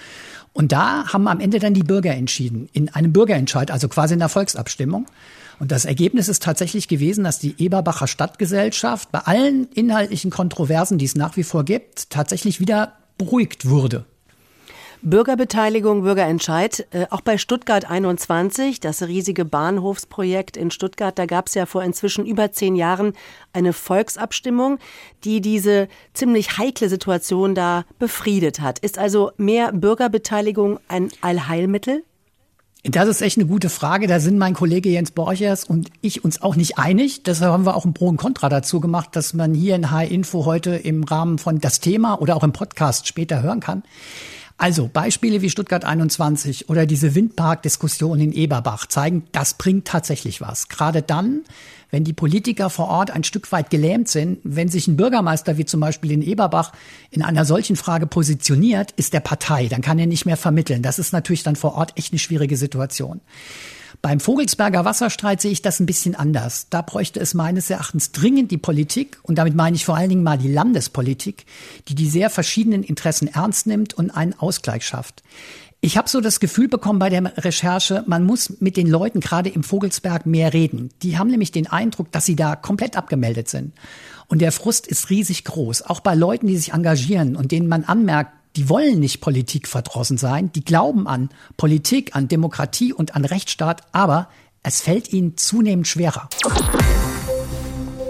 Und 0.52 0.70
da 0.70 1.12
haben 1.12 1.26
am 1.26 1.40
Ende 1.40 1.58
dann 1.58 1.74
die 1.74 1.82
Bürger 1.82 2.14
entschieden, 2.14 2.68
in 2.72 2.90
einem 2.90 3.12
Bürgerentscheid, 3.12 3.70
also 3.72 3.88
quasi 3.88 4.14
in 4.14 4.20
der 4.20 4.28
Volksabstimmung. 4.28 5.06
Und 5.58 5.72
das 5.72 5.84
Ergebnis 5.84 6.28
ist 6.28 6.42
tatsächlich 6.42 6.88
gewesen, 6.88 7.24
dass 7.24 7.38
die 7.38 7.54
Eberbacher 7.58 8.06
Stadtgesellschaft 8.06 9.10
bei 9.10 9.20
allen 9.20 9.68
inhaltlichen 9.74 10.30
Kontroversen, 10.30 10.98
die 10.98 11.04
es 11.06 11.16
nach 11.16 11.36
wie 11.36 11.44
vor 11.44 11.64
gibt, 11.64 12.10
tatsächlich 12.10 12.60
wieder 12.60 12.92
beruhigt 13.18 13.68
wurde. 13.68 14.04
Bürgerbeteiligung, 15.02 16.02
Bürgerentscheid. 16.02 16.86
Äh, 16.92 17.06
auch 17.10 17.20
bei 17.20 17.36
Stuttgart 17.36 17.90
21, 17.90 18.78
das 18.78 19.02
riesige 19.02 19.44
Bahnhofsprojekt 19.44 20.56
in 20.56 20.70
Stuttgart, 20.70 21.18
da 21.18 21.26
gab 21.26 21.48
es 21.48 21.54
ja 21.54 21.66
vor 21.66 21.82
inzwischen 21.82 22.24
über 22.24 22.52
zehn 22.52 22.76
Jahren 22.76 23.12
eine 23.52 23.72
Volksabstimmung, 23.72 24.78
die 25.24 25.40
diese 25.40 25.88
ziemlich 26.14 26.56
heikle 26.56 26.88
Situation 26.88 27.56
da 27.56 27.84
befriedet 27.98 28.60
hat. 28.60 28.78
Ist 28.78 28.96
also 28.96 29.32
mehr 29.36 29.72
Bürgerbeteiligung 29.72 30.78
ein 30.86 31.08
Allheilmittel? 31.20 32.04
Das 32.84 33.08
ist 33.08 33.22
echt 33.22 33.38
eine 33.38 33.46
gute 33.46 33.70
Frage. 33.70 34.06
Da 34.08 34.18
sind 34.18 34.38
mein 34.38 34.54
Kollege 34.54 34.88
Jens 34.88 35.12
Borchers 35.12 35.64
und 35.64 35.90
ich 36.00 36.24
uns 36.24 36.42
auch 36.42 36.56
nicht 36.56 36.78
einig. 36.78 37.22
Deshalb 37.22 37.52
haben 37.52 37.64
wir 37.64 37.76
auch 37.76 37.84
ein 37.84 37.94
Pro 37.94 38.08
und 38.08 38.16
Contra 38.16 38.48
dazu 38.48 38.80
gemacht, 38.80 39.10
dass 39.12 39.34
man 39.34 39.54
hier 39.54 39.76
in 39.76 39.90
High 39.92 40.10
Info 40.10 40.46
heute 40.46 40.74
im 40.74 41.04
Rahmen 41.04 41.38
von 41.38 41.58
das 41.58 41.78
Thema 41.78 42.20
oder 42.20 42.36
auch 42.36 42.42
im 42.42 42.52
Podcast 42.52 43.06
später 43.06 43.42
hören 43.42 43.60
kann. 43.60 43.84
Also 44.56 44.88
Beispiele 44.92 45.42
wie 45.42 45.50
Stuttgart 45.50 45.84
21 45.84 46.68
oder 46.68 46.86
diese 46.86 47.14
Windparkdiskussion 47.14 48.20
in 48.20 48.32
Eberbach 48.32 48.86
zeigen, 48.86 49.24
das 49.32 49.54
bringt 49.54 49.86
tatsächlich 49.86 50.40
was. 50.40 50.68
Gerade 50.68 51.02
dann, 51.02 51.42
wenn 51.90 52.04
die 52.04 52.12
Politiker 52.12 52.70
vor 52.70 52.88
Ort 52.88 53.10
ein 53.10 53.24
Stück 53.24 53.50
weit 53.52 53.70
gelähmt 53.70 54.08
sind, 54.08 54.38
wenn 54.44 54.68
sich 54.68 54.88
ein 54.88 54.96
Bürgermeister 54.96 55.58
wie 55.58 55.64
zum 55.64 55.80
Beispiel 55.80 56.12
in 56.12 56.22
Eberbach 56.22 56.72
in 57.10 57.22
einer 57.22 57.44
solchen 57.44 57.76
Frage 57.76 58.06
positioniert, 58.06 58.92
ist 58.92 59.12
der 59.12 59.20
Partei, 59.20 59.68
dann 59.68 59.82
kann 59.82 59.98
er 59.98 60.06
nicht 60.06 60.26
mehr 60.26 60.36
vermitteln. 60.36 60.82
Das 60.82 60.98
ist 60.98 61.12
natürlich 61.12 61.42
dann 61.42 61.56
vor 61.56 61.74
Ort 61.74 61.92
echt 61.96 62.12
eine 62.12 62.18
schwierige 62.18 62.56
Situation. 62.56 63.20
Beim 64.02 64.18
Vogelsberger 64.18 64.84
Wasserstreit 64.84 65.40
sehe 65.40 65.52
ich 65.52 65.62
das 65.62 65.78
ein 65.78 65.86
bisschen 65.86 66.16
anders. 66.16 66.66
Da 66.70 66.82
bräuchte 66.82 67.20
es 67.20 67.34
meines 67.34 67.70
Erachtens 67.70 68.10
dringend 68.10 68.50
die 68.50 68.58
Politik, 68.58 69.20
und 69.22 69.36
damit 69.36 69.54
meine 69.54 69.76
ich 69.76 69.84
vor 69.84 69.96
allen 69.96 70.08
Dingen 70.08 70.24
mal 70.24 70.38
die 70.38 70.52
Landespolitik, 70.52 71.46
die 71.86 71.94
die 71.94 72.08
sehr 72.08 72.28
verschiedenen 72.28 72.82
Interessen 72.82 73.28
ernst 73.28 73.68
nimmt 73.68 73.94
und 73.94 74.10
einen 74.10 74.36
Ausgleich 74.36 74.84
schafft. 74.84 75.22
Ich 75.80 75.96
habe 75.96 76.08
so 76.08 76.20
das 76.20 76.40
Gefühl 76.40 76.66
bekommen 76.66 76.98
bei 76.98 77.10
der 77.10 77.32
Recherche, 77.44 78.02
man 78.08 78.24
muss 78.24 78.60
mit 78.60 78.76
den 78.76 78.88
Leuten 78.88 79.20
gerade 79.20 79.50
im 79.50 79.62
Vogelsberg 79.62 80.26
mehr 80.26 80.52
reden. 80.52 80.90
Die 81.02 81.16
haben 81.16 81.30
nämlich 81.30 81.52
den 81.52 81.68
Eindruck, 81.68 82.10
dass 82.10 82.26
sie 82.26 82.36
da 82.36 82.56
komplett 82.56 82.96
abgemeldet 82.96 83.48
sind. 83.48 83.72
Und 84.26 84.40
der 84.40 84.50
Frust 84.50 84.88
ist 84.88 85.10
riesig 85.10 85.44
groß, 85.44 85.82
auch 85.82 86.00
bei 86.00 86.16
Leuten, 86.16 86.48
die 86.48 86.56
sich 86.56 86.72
engagieren 86.72 87.36
und 87.36 87.52
denen 87.52 87.68
man 87.68 87.84
anmerkt, 87.84 88.32
die 88.56 88.68
wollen 88.68 89.00
nicht 89.00 89.20
Politik 89.20 89.68
verdrossen 89.68 90.18
sein, 90.18 90.52
die 90.52 90.64
glauben 90.64 91.06
an 91.06 91.30
Politik, 91.56 92.14
an 92.14 92.28
Demokratie 92.28 92.92
und 92.92 93.14
an 93.14 93.24
Rechtsstaat, 93.24 93.82
aber 93.92 94.28
es 94.62 94.80
fällt 94.80 95.12
ihnen 95.12 95.36
zunehmend 95.36 95.88
schwerer. 95.88 96.28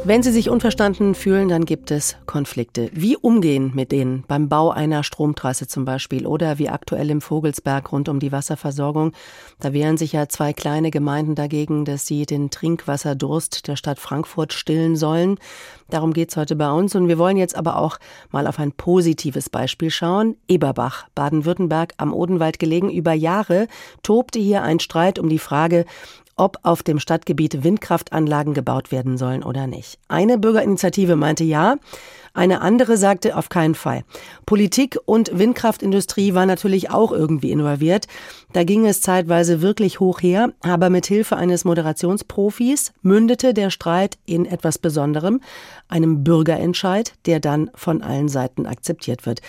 Wenn 0.04 0.24
Sie 0.24 0.32
sich 0.32 0.50
unverstanden 0.50 1.14
fühlen, 1.14 1.48
dann 1.48 1.64
gibt 1.64 1.92
es 1.92 2.16
Konflikte. 2.26 2.90
Wie 2.92 3.16
umgehen 3.16 3.70
mit 3.72 3.92
denen 3.92 4.24
beim 4.26 4.48
Bau 4.48 4.70
einer 4.70 5.04
Stromtrasse 5.04 5.68
zum 5.68 5.84
Beispiel 5.84 6.26
oder 6.26 6.58
wie 6.58 6.68
aktuell 6.68 7.08
im 7.08 7.20
Vogelsberg 7.20 7.92
rund 7.92 8.08
um 8.08 8.18
die 8.18 8.32
Wasserversorgung? 8.32 9.12
Da 9.60 9.72
wehren 9.72 9.96
sich 9.96 10.12
ja 10.12 10.28
zwei 10.28 10.52
kleine 10.54 10.90
Gemeinden 10.90 11.36
dagegen, 11.36 11.84
dass 11.84 12.04
sie 12.04 12.26
den 12.26 12.50
Trinkwasserdurst 12.50 13.68
der 13.68 13.76
Stadt 13.76 14.00
Frankfurt 14.00 14.52
stillen 14.52 14.96
sollen. 14.96 15.38
Darum 15.88 16.12
geht's 16.12 16.36
heute 16.36 16.56
bei 16.56 16.72
uns 16.72 16.96
und 16.96 17.06
wir 17.06 17.18
wollen 17.18 17.36
jetzt 17.36 17.54
aber 17.54 17.76
auch 17.76 17.98
mal 18.32 18.48
auf 18.48 18.58
ein 18.58 18.72
positives 18.72 19.50
Beispiel 19.50 19.90
schauen. 19.90 20.34
Eberbach, 20.48 21.06
Baden-Württemberg, 21.14 21.92
am 21.98 22.12
Odenwald 22.12 22.58
gelegen. 22.58 22.90
Über 22.90 23.12
Jahre 23.12 23.68
tobte 24.02 24.40
hier 24.40 24.64
ein 24.64 24.80
Streit 24.80 25.20
um 25.20 25.28
die 25.28 25.38
Frage, 25.38 25.84
ob 26.42 26.58
auf 26.64 26.82
dem 26.82 26.98
Stadtgebiet 26.98 27.62
Windkraftanlagen 27.62 28.52
gebaut 28.52 28.90
werden 28.90 29.16
sollen 29.16 29.44
oder 29.44 29.68
nicht. 29.68 30.00
Eine 30.08 30.38
Bürgerinitiative 30.38 31.14
meinte 31.14 31.44
ja, 31.44 31.76
eine 32.34 32.62
andere 32.62 32.96
sagte 32.96 33.36
auf 33.36 33.48
keinen 33.48 33.76
Fall. 33.76 34.02
Politik 34.44 34.98
und 35.04 35.38
Windkraftindustrie 35.38 36.34
war 36.34 36.46
natürlich 36.46 36.90
auch 36.90 37.12
irgendwie 37.12 37.52
involviert. 37.52 38.08
Da 38.52 38.64
ging 38.64 38.86
es 38.86 39.02
zeitweise 39.02 39.62
wirklich 39.62 40.00
hoch 40.00 40.20
her, 40.20 40.52
aber 40.62 40.90
mit 40.90 41.06
Hilfe 41.06 41.36
eines 41.36 41.64
Moderationsprofis 41.64 42.92
mündete 43.02 43.54
der 43.54 43.70
Streit 43.70 44.18
in 44.24 44.44
etwas 44.44 44.78
Besonderem, 44.78 45.40
einem 45.88 46.24
Bürgerentscheid, 46.24 47.12
der 47.26 47.38
dann 47.38 47.70
von 47.74 48.02
allen 48.02 48.28
Seiten 48.28 48.66
akzeptiert 48.66 49.26
wird. 49.26 49.42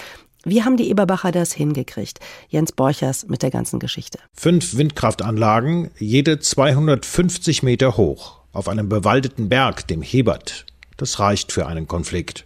Wie 0.45 0.63
haben 0.63 0.75
die 0.75 0.89
Eberbacher 0.89 1.31
das 1.31 1.53
hingekriegt? 1.53 2.19
Jens 2.49 2.73
Borchers 2.73 3.25
mit 3.27 3.43
der 3.43 3.49
ganzen 3.49 3.79
Geschichte. 3.79 4.19
Fünf 4.33 4.75
Windkraftanlagen, 4.75 5.89
jede 5.99 6.39
250 6.39 7.63
Meter 7.63 7.95
hoch, 7.95 8.39
auf 8.51 8.67
einem 8.67 8.89
bewaldeten 8.89 9.47
Berg, 9.47 9.87
dem 9.87 10.01
Hebert. 10.01 10.65
Das 10.97 11.19
reicht 11.19 11.53
für 11.53 11.65
einen 11.65 11.87
Konflikt. 11.87 12.45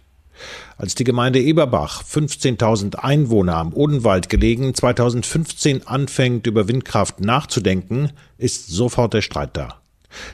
Als 0.76 0.94
die 0.94 1.02
Gemeinde 1.02 1.40
Eberbach, 1.40 2.04
15.000 2.04 2.94
Einwohner 2.94 3.56
am 3.56 3.74
Odenwald 3.74 4.28
gelegen, 4.28 4.72
2015 4.72 5.88
anfängt, 5.88 6.46
über 6.46 6.68
Windkraft 6.68 7.18
nachzudenken, 7.18 8.12
ist 8.36 8.68
sofort 8.68 9.14
der 9.14 9.22
Streit 9.22 9.56
da. 9.56 9.80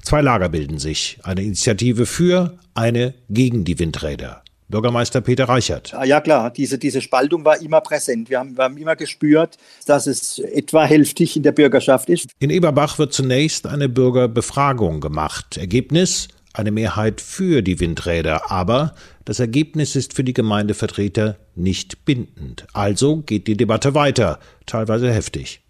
Zwei 0.02 0.20
Lager 0.20 0.50
bilden 0.50 0.78
sich, 0.78 1.18
eine 1.22 1.42
Initiative 1.42 2.04
für, 2.04 2.58
eine 2.74 3.14
gegen 3.30 3.64
die 3.64 3.78
Windräder. 3.78 4.43
Bürgermeister 4.68 5.20
Peter 5.20 5.44
Reichert. 5.44 5.94
Ah, 5.94 6.04
ja 6.04 6.20
klar, 6.20 6.50
diese, 6.50 6.78
diese 6.78 7.00
Spaltung 7.00 7.44
war 7.44 7.60
immer 7.60 7.80
präsent. 7.80 8.30
Wir 8.30 8.38
haben, 8.38 8.56
wir 8.56 8.64
haben 8.64 8.76
immer 8.76 8.96
gespürt, 8.96 9.58
dass 9.86 10.06
es 10.06 10.38
etwa 10.38 10.84
hälftig 10.84 11.36
in 11.36 11.42
der 11.42 11.52
Bürgerschaft 11.52 12.08
ist. 12.08 12.30
In 12.38 12.50
Eberbach 12.50 12.98
wird 12.98 13.12
zunächst 13.12 13.66
eine 13.66 13.88
Bürgerbefragung 13.88 15.00
gemacht. 15.00 15.56
Ergebnis? 15.56 16.28
Eine 16.52 16.70
Mehrheit 16.70 17.20
für 17.20 17.62
die 17.62 17.80
Windräder, 17.80 18.52
aber 18.52 18.94
das 19.24 19.40
Ergebnis 19.40 19.96
ist 19.96 20.14
für 20.14 20.22
die 20.22 20.34
Gemeindevertreter 20.34 21.36
nicht 21.56 22.04
bindend. 22.04 22.66
Also 22.72 23.22
geht 23.22 23.48
die 23.48 23.56
Debatte 23.56 23.94
weiter, 23.94 24.38
teilweise 24.64 25.12
heftig. 25.12 25.63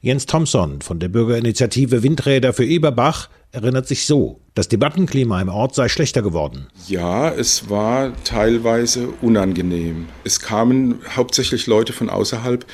Jens 0.00 0.26
Thompson 0.26 0.80
von 0.80 0.98
der 0.98 1.08
Bürgerinitiative 1.08 2.02
Windräder 2.02 2.52
für 2.52 2.64
Eberbach 2.64 3.28
erinnert 3.52 3.88
sich 3.88 4.06
so, 4.06 4.40
das 4.54 4.68
Debattenklima 4.68 5.40
im 5.40 5.48
Ort 5.48 5.74
sei 5.74 5.88
schlechter 5.88 6.22
geworden. 6.22 6.68
Ja, 6.86 7.30
es 7.30 7.68
war 7.68 8.12
teilweise 8.24 9.08
unangenehm. 9.22 10.06
Es 10.24 10.40
kamen 10.40 11.00
hauptsächlich 11.16 11.66
Leute 11.66 11.92
von 11.92 12.10
außerhalb, 12.10 12.64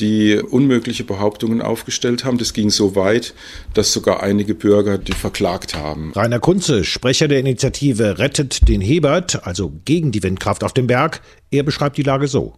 die 0.00 0.36
unmögliche 0.36 1.04
Behauptungen 1.04 1.60
aufgestellt 1.60 2.24
haben. 2.24 2.38
Das 2.38 2.52
ging 2.52 2.70
so 2.70 2.94
weit, 2.94 3.34
dass 3.74 3.92
sogar 3.92 4.22
einige 4.22 4.54
Bürger 4.54 4.98
die 4.98 5.12
verklagt 5.12 5.74
haben. 5.74 6.12
Rainer 6.14 6.40
Kunze, 6.40 6.84
Sprecher 6.84 7.28
der 7.28 7.40
Initiative 7.40 8.18
Rettet 8.18 8.68
den 8.68 8.80
Hebert, 8.80 9.46
also 9.46 9.72
gegen 9.84 10.12
die 10.12 10.22
Windkraft 10.22 10.62
auf 10.62 10.72
dem 10.72 10.86
Berg, 10.86 11.20
er 11.50 11.62
beschreibt 11.62 11.96
die 11.96 12.02
Lage 12.02 12.28
so. 12.28 12.54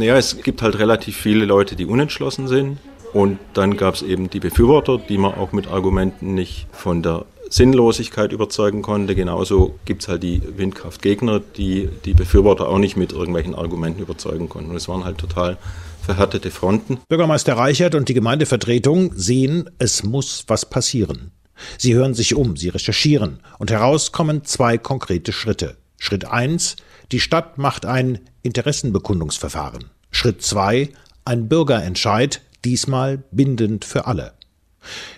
Ja, 0.00 0.16
es 0.16 0.42
gibt 0.42 0.60
halt 0.62 0.78
relativ 0.78 1.16
viele 1.16 1.44
Leute, 1.44 1.76
die 1.76 1.86
unentschlossen 1.86 2.48
sind. 2.48 2.78
Und 3.12 3.38
dann 3.52 3.76
gab 3.76 3.94
es 3.94 4.02
eben 4.02 4.30
die 4.30 4.40
Befürworter, 4.40 4.98
die 4.98 5.18
man 5.18 5.34
auch 5.34 5.52
mit 5.52 5.68
Argumenten 5.68 6.34
nicht 6.34 6.66
von 6.72 7.02
der 7.02 7.26
Sinnlosigkeit 7.50 8.32
überzeugen 8.32 8.80
konnte. 8.80 9.14
Genauso 9.14 9.78
gibt 9.84 10.02
es 10.02 10.08
halt 10.08 10.22
die 10.22 10.40
Windkraftgegner, 10.56 11.40
die 11.40 11.90
die 12.06 12.14
Befürworter 12.14 12.68
auch 12.68 12.78
nicht 12.78 12.96
mit 12.96 13.12
irgendwelchen 13.12 13.54
Argumenten 13.54 14.00
überzeugen 14.00 14.48
konnten. 14.48 14.70
Und 14.70 14.76
es 14.76 14.88
waren 14.88 15.04
halt 15.04 15.18
total 15.18 15.58
verhärtete 16.02 16.50
Fronten. 16.50 16.98
Bürgermeister 17.08 17.54
Reichert 17.54 17.94
und 17.94 18.08
die 18.08 18.14
Gemeindevertretung 18.14 19.12
sehen, 19.14 19.68
es 19.78 20.02
muss 20.02 20.44
was 20.48 20.64
passieren. 20.64 21.32
Sie 21.78 21.94
hören 21.94 22.14
sich 22.14 22.34
um, 22.34 22.56
sie 22.56 22.70
recherchieren 22.70 23.40
und 23.58 23.70
heraus 23.70 24.12
kommen 24.12 24.44
zwei 24.44 24.78
konkrete 24.78 25.32
Schritte. 25.32 25.76
Schritt 25.98 26.24
eins: 26.24 26.76
Die 27.12 27.20
Stadt 27.20 27.58
macht 27.58 27.84
ein 27.84 28.18
Interessenbekundungsverfahren. 28.42 29.84
Schritt 30.10 30.42
zwei: 30.42 30.88
Ein 31.24 31.48
Bürgerentscheid, 31.48 32.40
diesmal 32.64 33.22
bindend 33.30 33.84
für 33.84 34.06
alle. 34.06 34.32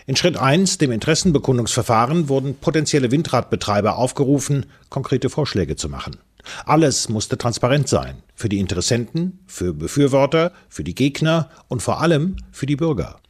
In 0.06 0.16
Schritt 0.16 0.36
1, 0.36 0.78
dem 0.78 0.92
Interessenbekundungsverfahren, 0.92 2.28
wurden 2.28 2.56
potenzielle 2.56 3.10
Windradbetreiber 3.10 3.96
aufgerufen, 3.96 4.66
konkrete 4.90 5.30
Vorschläge 5.30 5.76
zu 5.76 5.88
machen. 5.88 6.16
Alles 6.66 7.08
musste 7.08 7.38
transparent 7.38 7.88
sein, 7.88 8.22
für 8.34 8.50
die 8.50 8.58
Interessenten, 8.58 9.38
für 9.46 9.72
Befürworter, 9.72 10.52
für 10.68 10.84
die 10.84 10.94
Gegner 10.94 11.48
und 11.68 11.82
vor 11.82 12.02
allem 12.02 12.36
für 12.52 12.66
die 12.66 12.76
Bürger. 12.76 13.20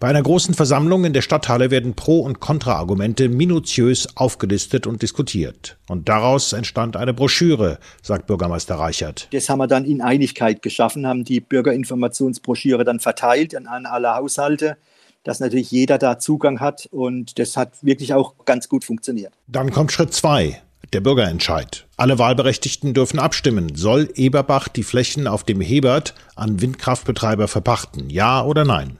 Bei 0.00 0.08
einer 0.08 0.22
großen 0.22 0.54
Versammlung 0.54 1.04
in 1.04 1.12
der 1.12 1.22
Stadthalle 1.22 1.70
werden 1.70 1.94
Pro- 1.94 2.20
und 2.20 2.40
Kontraargumente 2.40 3.28
minutiös 3.28 4.16
aufgelistet 4.16 4.86
und 4.86 5.02
diskutiert. 5.02 5.76
Und 5.88 6.08
daraus 6.08 6.52
entstand 6.52 6.96
eine 6.96 7.14
Broschüre, 7.14 7.78
sagt 8.02 8.26
Bürgermeister 8.26 8.76
Reichert. 8.76 9.28
Das 9.32 9.48
haben 9.48 9.58
wir 9.58 9.66
dann 9.66 9.84
in 9.84 10.00
Einigkeit 10.00 10.62
geschaffen, 10.62 11.06
haben 11.06 11.24
die 11.24 11.40
Bürgerinformationsbroschüre 11.40 12.84
dann 12.84 13.00
verteilt 13.00 13.54
an, 13.54 13.86
alle 13.86 14.14
Haushalte 14.14 14.76
dass 15.24 15.40
natürlich 15.40 15.70
jeder 15.70 15.98
da 15.98 16.18
Zugang 16.18 16.60
hat 16.60 16.86
und 16.90 17.38
das 17.38 17.56
hat 17.56 17.82
wirklich 17.82 18.14
auch 18.14 18.34
ganz 18.44 18.68
gut 18.68 18.84
funktioniert. 18.84 19.32
Dann 19.48 19.72
kommt 19.72 19.90
Schritt 19.90 20.12
zwei. 20.12 20.60
Der 20.92 21.00
Bürgerentscheid. 21.00 21.86
Alle 21.96 22.20
Wahlberechtigten 22.20 22.94
dürfen 22.94 23.18
abstimmen. 23.18 23.74
Soll 23.74 24.10
Eberbach 24.14 24.68
die 24.68 24.84
Flächen 24.84 25.26
auf 25.26 25.42
dem 25.42 25.60
Hebert 25.60 26.14
an 26.36 26.60
Windkraftbetreiber 26.60 27.48
verpachten? 27.48 28.10
Ja 28.10 28.44
oder 28.44 28.64
nein? 28.64 28.98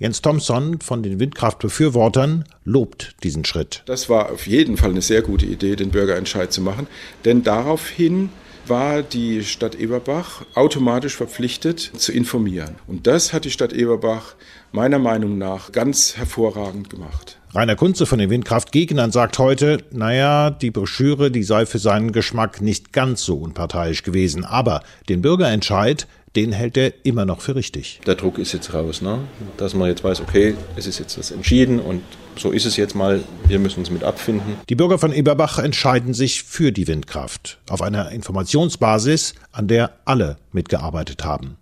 Jens 0.00 0.22
Thompson 0.22 0.80
von 0.80 1.02
den 1.02 1.18
Windkraftbefürwortern 1.18 2.44
lobt 2.64 3.16
diesen 3.24 3.44
Schritt. 3.44 3.82
Das 3.86 4.08
war 4.08 4.30
auf 4.30 4.46
jeden 4.46 4.76
Fall 4.76 4.90
eine 4.90 5.02
sehr 5.02 5.22
gute 5.22 5.44
Idee, 5.44 5.74
den 5.74 5.90
Bürgerentscheid 5.90 6.52
zu 6.52 6.60
machen, 6.60 6.86
denn 7.24 7.42
daraufhin 7.42 8.30
war 8.68 9.02
die 9.02 9.42
Stadt 9.42 9.74
Eberbach 9.74 10.44
automatisch 10.54 11.16
verpflichtet 11.16 11.80
zu 11.80 12.12
informieren. 12.12 12.76
Und 12.86 13.08
das 13.08 13.32
hat 13.32 13.44
die 13.44 13.50
Stadt 13.50 13.72
Eberbach 13.72 14.36
meiner 14.70 15.00
Meinung 15.00 15.36
nach 15.36 15.72
ganz 15.72 16.16
hervorragend 16.16 16.90
gemacht. 16.90 17.37
Rainer 17.54 17.76
Kunze 17.76 18.04
von 18.04 18.18
den 18.18 18.28
Windkraftgegnern 18.28 19.10
sagt 19.10 19.38
heute, 19.38 19.78
naja, 19.90 20.50
die 20.50 20.70
Broschüre, 20.70 21.30
die 21.30 21.42
sei 21.42 21.64
für 21.64 21.78
seinen 21.78 22.12
Geschmack 22.12 22.60
nicht 22.60 22.92
ganz 22.92 23.24
so 23.24 23.36
unparteiisch 23.36 24.02
gewesen, 24.02 24.44
aber 24.44 24.82
den 25.08 25.22
Bürgerentscheid, 25.22 26.06
den 26.36 26.52
hält 26.52 26.76
er 26.76 26.92
immer 27.06 27.24
noch 27.24 27.40
für 27.40 27.54
richtig. 27.54 28.00
Der 28.06 28.16
Druck 28.16 28.38
ist 28.38 28.52
jetzt 28.52 28.74
raus, 28.74 29.00
ne? 29.00 29.20
dass 29.56 29.72
man 29.72 29.88
jetzt 29.88 30.04
weiß, 30.04 30.20
okay, 30.20 30.56
es 30.76 30.86
ist 30.86 30.98
jetzt 30.98 31.16
das 31.16 31.30
entschieden 31.30 31.80
und 31.80 32.02
so 32.36 32.50
ist 32.50 32.66
es 32.66 32.76
jetzt 32.76 32.94
mal, 32.94 33.24
wir 33.46 33.58
müssen 33.58 33.80
uns 33.80 33.90
mit 33.90 34.04
abfinden. 34.04 34.56
Die 34.68 34.74
Bürger 34.74 34.98
von 34.98 35.14
Eberbach 35.14 35.58
entscheiden 35.58 36.12
sich 36.12 36.42
für 36.42 36.70
die 36.70 36.86
Windkraft 36.86 37.60
auf 37.70 37.80
einer 37.80 38.10
Informationsbasis, 38.10 39.34
an 39.52 39.68
der 39.68 39.92
alle 40.04 40.36
mitgearbeitet 40.52 41.24
haben. 41.24 41.56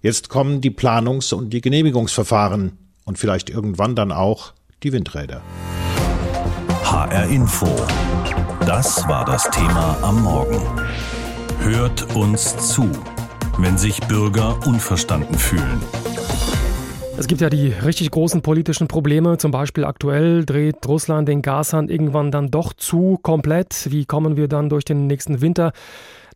Jetzt 0.00 0.28
kommen 0.28 0.60
die 0.60 0.70
Planungs- 0.70 1.34
und 1.34 1.50
die 1.50 1.60
Genehmigungsverfahren 1.60 2.78
und 3.04 3.18
vielleicht 3.18 3.50
irgendwann 3.50 3.96
dann 3.96 4.12
auch 4.12 4.52
die 4.82 4.92
Windräder. 4.92 5.42
HR 6.84 7.26
Info. 7.26 7.68
Das 8.66 9.06
war 9.08 9.24
das 9.24 9.48
Thema 9.50 9.96
am 10.02 10.22
Morgen. 10.22 10.60
Hört 11.60 12.14
uns 12.14 12.56
zu 12.74 12.90
wenn 13.58 13.78
sich 13.78 14.00
Bürger 14.00 14.58
unverstanden 14.66 15.36
fühlen. 15.36 15.80
Es 17.18 17.26
gibt 17.26 17.40
ja 17.40 17.48
die 17.48 17.68
richtig 17.68 18.10
großen 18.10 18.42
politischen 18.42 18.88
Probleme. 18.88 19.38
Zum 19.38 19.50
Beispiel 19.50 19.84
aktuell 19.84 20.44
dreht 20.44 20.86
Russland 20.86 21.28
den 21.28 21.40
Gashahn 21.40 21.88
irgendwann 21.88 22.30
dann 22.30 22.50
doch 22.50 22.74
zu, 22.74 23.18
komplett. 23.22 23.88
Wie 23.90 24.04
kommen 24.04 24.36
wir 24.36 24.48
dann 24.48 24.68
durch 24.68 24.84
den 24.84 25.06
nächsten 25.06 25.40
Winter? 25.40 25.72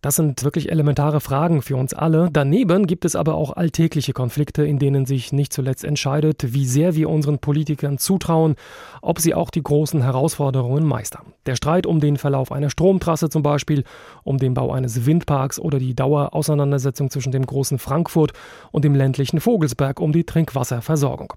Das 0.02 0.16
sind 0.16 0.45
wirklich 0.45 0.71
elementare 0.71 1.21
Fragen 1.21 1.61
für 1.61 1.76
uns 1.76 1.92
alle. 1.92 2.30
Daneben 2.33 2.87
gibt 2.87 3.04
es 3.04 3.14
aber 3.14 3.35
auch 3.35 3.52
alltägliche 3.52 4.14
Konflikte, 4.14 4.64
in 4.64 4.78
denen 4.78 5.04
sich 5.04 5.30
nicht 5.30 5.52
zuletzt 5.52 5.85
entscheidet, 5.85 6.54
wie 6.54 6.64
sehr 6.64 6.95
wir 6.95 7.11
unseren 7.11 7.38
Politikern 7.38 7.99
zutrauen, 7.99 8.54
ob 9.02 9.19
sie 9.19 9.35
auch 9.35 9.50
die 9.50 9.62
großen 9.62 10.02
Herausforderungen 10.02 10.87
meistern. 10.87 11.35
Der 11.45 11.54
Streit 11.54 11.85
um 11.85 12.00
den 12.00 12.16
Verlauf 12.16 12.50
einer 12.50 12.71
Stromtrasse 12.71 13.28
zum 13.28 13.42
Beispiel, 13.42 13.85
um 14.25 14.38
den 14.38 14.54
Bau 14.54 14.73
eines 14.73 15.04
Windparks 15.04 15.59
oder 15.59 15.78
die 15.78 15.95
Dauerauseinandersetzung 15.95 17.11
zwischen 17.11 17.33
dem 17.33 17.45
großen 17.45 17.78
Frankfurt 17.78 18.33
und 18.73 18.85
dem 18.87 18.95
ländlichen 18.95 19.40
Vogelsberg 19.40 20.00
um 20.00 20.12
die 20.12 20.25
Trinkwasserversorgung. 20.25 21.35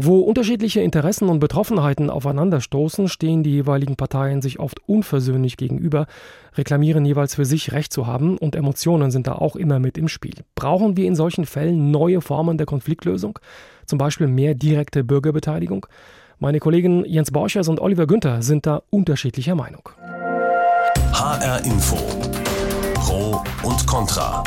Wo 0.00 0.20
unterschiedliche 0.20 0.80
Interessen 0.80 1.28
und 1.28 1.40
Betroffenheiten 1.40 2.08
aufeinanderstoßen, 2.08 3.08
stehen 3.08 3.42
die 3.42 3.50
jeweiligen 3.50 3.96
Parteien 3.96 4.40
sich 4.40 4.60
oft 4.60 4.78
unversöhnlich 4.86 5.56
gegenüber, 5.56 6.06
reklamieren 6.56 7.04
jeweils 7.04 7.34
für 7.34 7.44
sich 7.44 7.72
Recht 7.72 7.92
zu 7.92 8.06
haben 8.06 8.38
und 8.38 8.54
Emotionen 8.54 9.10
sind 9.10 9.26
da 9.26 9.32
auch 9.32 9.56
immer 9.56 9.80
mit 9.80 9.98
im 9.98 10.06
Spiel. 10.06 10.44
Brauchen 10.54 10.96
wir 10.96 11.08
in 11.08 11.16
solchen 11.16 11.46
Fällen 11.46 11.90
neue 11.90 12.20
Formen 12.20 12.58
der 12.58 12.66
Konfliktlösung? 12.66 13.40
Zum 13.86 13.98
Beispiel 13.98 14.28
mehr 14.28 14.54
direkte 14.54 15.02
Bürgerbeteiligung? 15.02 15.84
Meine 16.38 16.60
Kollegen 16.60 17.04
Jens 17.04 17.32
Borchers 17.32 17.66
und 17.66 17.80
Oliver 17.80 18.06
Günther 18.06 18.40
sind 18.42 18.66
da 18.66 18.82
unterschiedlicher 18.90 19.56
Meinung. 19.56 19.88
HR 21.12 21.64
Info. 21.64 21.96
Pro 22.94 23.42
und 23.64 23.84
Contra. 23.88 24.44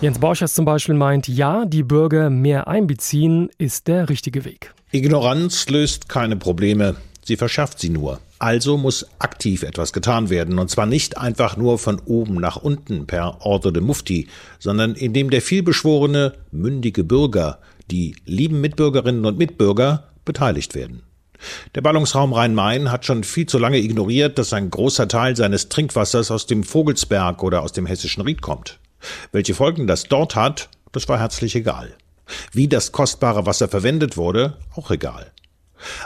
Jens 0.00 0.20
Borchers 0.20 0.54
zum 0.54 0.64
Beispiel 0.64 0.94
meint, 0.94 1.26
ja, 1.26 1.64
die 1.64 1.82
Bürger 1.82 2.30
mehr 2.30 2.68
einbeziehen 2.68 3.50
ist 3.58 3.88
der 3.88 4.08
richtige 4.08 4.44
Weg. 4.44 4.72
Ignoranz 4.92 5.68
löst 5.70 6.08
keine 6.08 6.36
Probleme, 6.36 6.94
sie 7.24 7.36
verschafft 7.36 7.80
sie 7.80 7.88
nur. 7.88 8.20
Also 8.38 8.76
muss 8.76 9.08
aktiv 9.18 9.64
etwas 9.64 9.92
getan 9.92 10.30
werden, 10.30 10.60
und 10.60 10.70
zwar 10.70 10.86
nicht 10.86 11.18
einfach 11.18 11.56
nur 11.56 11.78
von 11.80 12.00
oben 12.06 12.36
nach 12.36 12.58
unten 12.58 13.08
per 13.08 13.44
Ordre 13.44 13.72
de 13.72 13.82
Mufti, 13.82 14.28
sondern 14.60 14.94
indem 14.94 15.30
der 15.30 15.42
vielbeschworene, 15.42 16.34
mündige 16.52 17.02
Bürger, 17.02 17.58
die 17.90 18.14
lieben 18.24 18.60
Mitbürgerinnen 18.60 19.24
und 19.24 19.36
Mitbürger, 19.36 20.04
beteiligt 20.24 20.76
werden. 20.76 21.02
Der 21.74 21.80
Ballungsraum 21.80 22.32
Rhein-Main 22.32 22.92
hat 22.92 23.04
schon 23.04 23.24
viel 23.24 23.46
zu 23.46 23.58
lange 23.58 23.78
ignoriert, 23.78 24.38
dass 24.38 24.52
ein 24.52 24.70
großer 24.70 25.08
Teil 25.08 25.34
seines 25.34 25.68
Trinkwassers 25.68 26.30
aus 26.30 26.46
dem 26.46 26.62
Vogelsberg 26.62 27.42
oder 27.42 27.62
aus 27.62 27.72
dem 27.72 27.86
hessischen 27.86 28.22
Ried 28.22 28.42
kommt. 28.42 28.78
Welche 29.32 29.54
Folgen 29.54 29.86
das 29.86 30.04
dort 30.04 30.34
hat, 30.34 30.68
das 30.92 31.08
war 31.08 31.18
herzlich 31.18 31.54
egal. 31.54 31.94
Wie 32.52 32.68
das 32.68 32.92
kostbare 32.92 33.46
Wasser 33.46 33.68
verwendet 33.68 34.16
wurde, 34.16 34.58
auch 34.74 34.90
egal. 34.90 35.32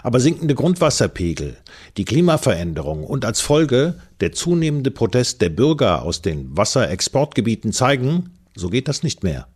Aber 0.03 0.21
sinkende 0.21 0.55
Grundwasserpegel, 0.55 1.57
die 1.97 2.05
Klimaveränderung 2.05 3.05
und 3.05 3.25
als 3.25 3.41
Folge 3.41 3.99
der 4.21 4.33
zunehmende 4.33 4.91
Protest 4.91 5.41
der 5.41 5.49
Bürger 5.49 6.03
aus 6.03 6.23
den 6.23 6.57
Wasserexportgebieten 6.57 7.73
zeigen, 7.73 8.31
so 8.55 8.69
geht 8.69 8.89
das 8.89 9.03
nicht 9.03 9.25
mehr. 9.25 9.47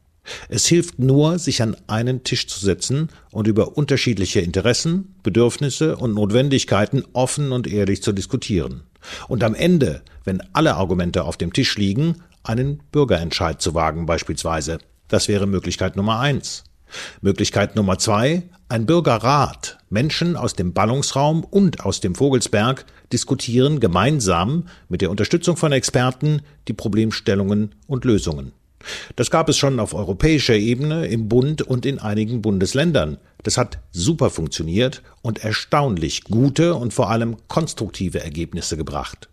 Es 0.49 0.67
hilft 0.67 0.99
nur, 0.99 1.39
sich 1.39 1.63
an 1.63 1.77
einen 1.87 2.25
Tisch 2.25 2.49
zu 2.49 2.59
setzen 2.59 3.11
und 3.31 3.47
über 3.47 3.77
unterschiedliche 3.77 4.41
Interessen, 4.41 5.15
Bedürfnisse 5.23 5.97
und 5.97 6.15
Notwendigkeiten 6.15 7.05
offen 7.13 7.53
und 7.53 7.67
ehrlich 7.67 8.03
zu 8.03 8.13
diskutieren. 8.13 8.83
Und 9.29 9.45
am 9.45 9.55
Ende, 9.55 10.03
wenn 10.25 10.43
alle 10.53 10.75
Argumente 10.75 11.23
auf 11.25 11.37
dem 11.37 11.53
Tisch 11.53 11.77
liegen, 11.77 12.23
einen 12.49 12.83
Bürgerentscheid 12.93 13.61
zu 13.61 13.75
wagen 13.75 14.07
beispielsweise. 14.07 14.79
Das 15.09 15.29
wäre 15.29 15.47
Möglichkeit 15.47 15.97
Nummer 15.97 16.21
eins. 16.21 16.65
Möglichkeit 17.21 17.77
Nummer 17.77 17.99
zwei, 17.99 18.43
ein 18.69 18.87
Bürgerrat. 18.87 19.79
Menschen 19.91 20.37
aus 20.37 20.55
dem 20.55 20.73
Ballungsraum 20.73 21.45
und 21.45 21.85
aus 21.85 22.01
dem 22.01 22.15
Vogelsberg 22.15 22.85
diskutieren 23.13 23.81
gemeinsam 23.81 24.67
mit 24.89 25.01
der 25.01 25.11
Unterstützung 25.11 25.57
von 25.57 25.73
Experten 25.73 26.43
die 26.69 26.73
Problemstellungen 26.73 27.75
und 27.87 28.05
Lösungen. 28.05 28.53
Das 29.17 29.31
gab 29.31 29.49
es 29.49 29.57
schon 29.57 29.81
auf 29.81 29.95
europäischer 29.95 30.55
Ebene, 30.55 31.07
im 31.07 31.29
Bund 31.29 31.63
und 31.63 31.87
in 31.87 31.99
einigen 31.99 32.43
Bundesländern. 32.43 33.19
Das 33.43 33.59
hat 33.59 33.79
super 33.91 34.31
funktioniert 34.31 35.03
und 35.23 35.45
erstaunlich 35.45 36.25
gute 36.25 36.75
und 36.75 36.93
vor 36.93 37.11
allem 37.11 37.37
konstruktive 37.49 38.23
Ergebnisse 38.23 38.77
gebracht. 38.77 39.29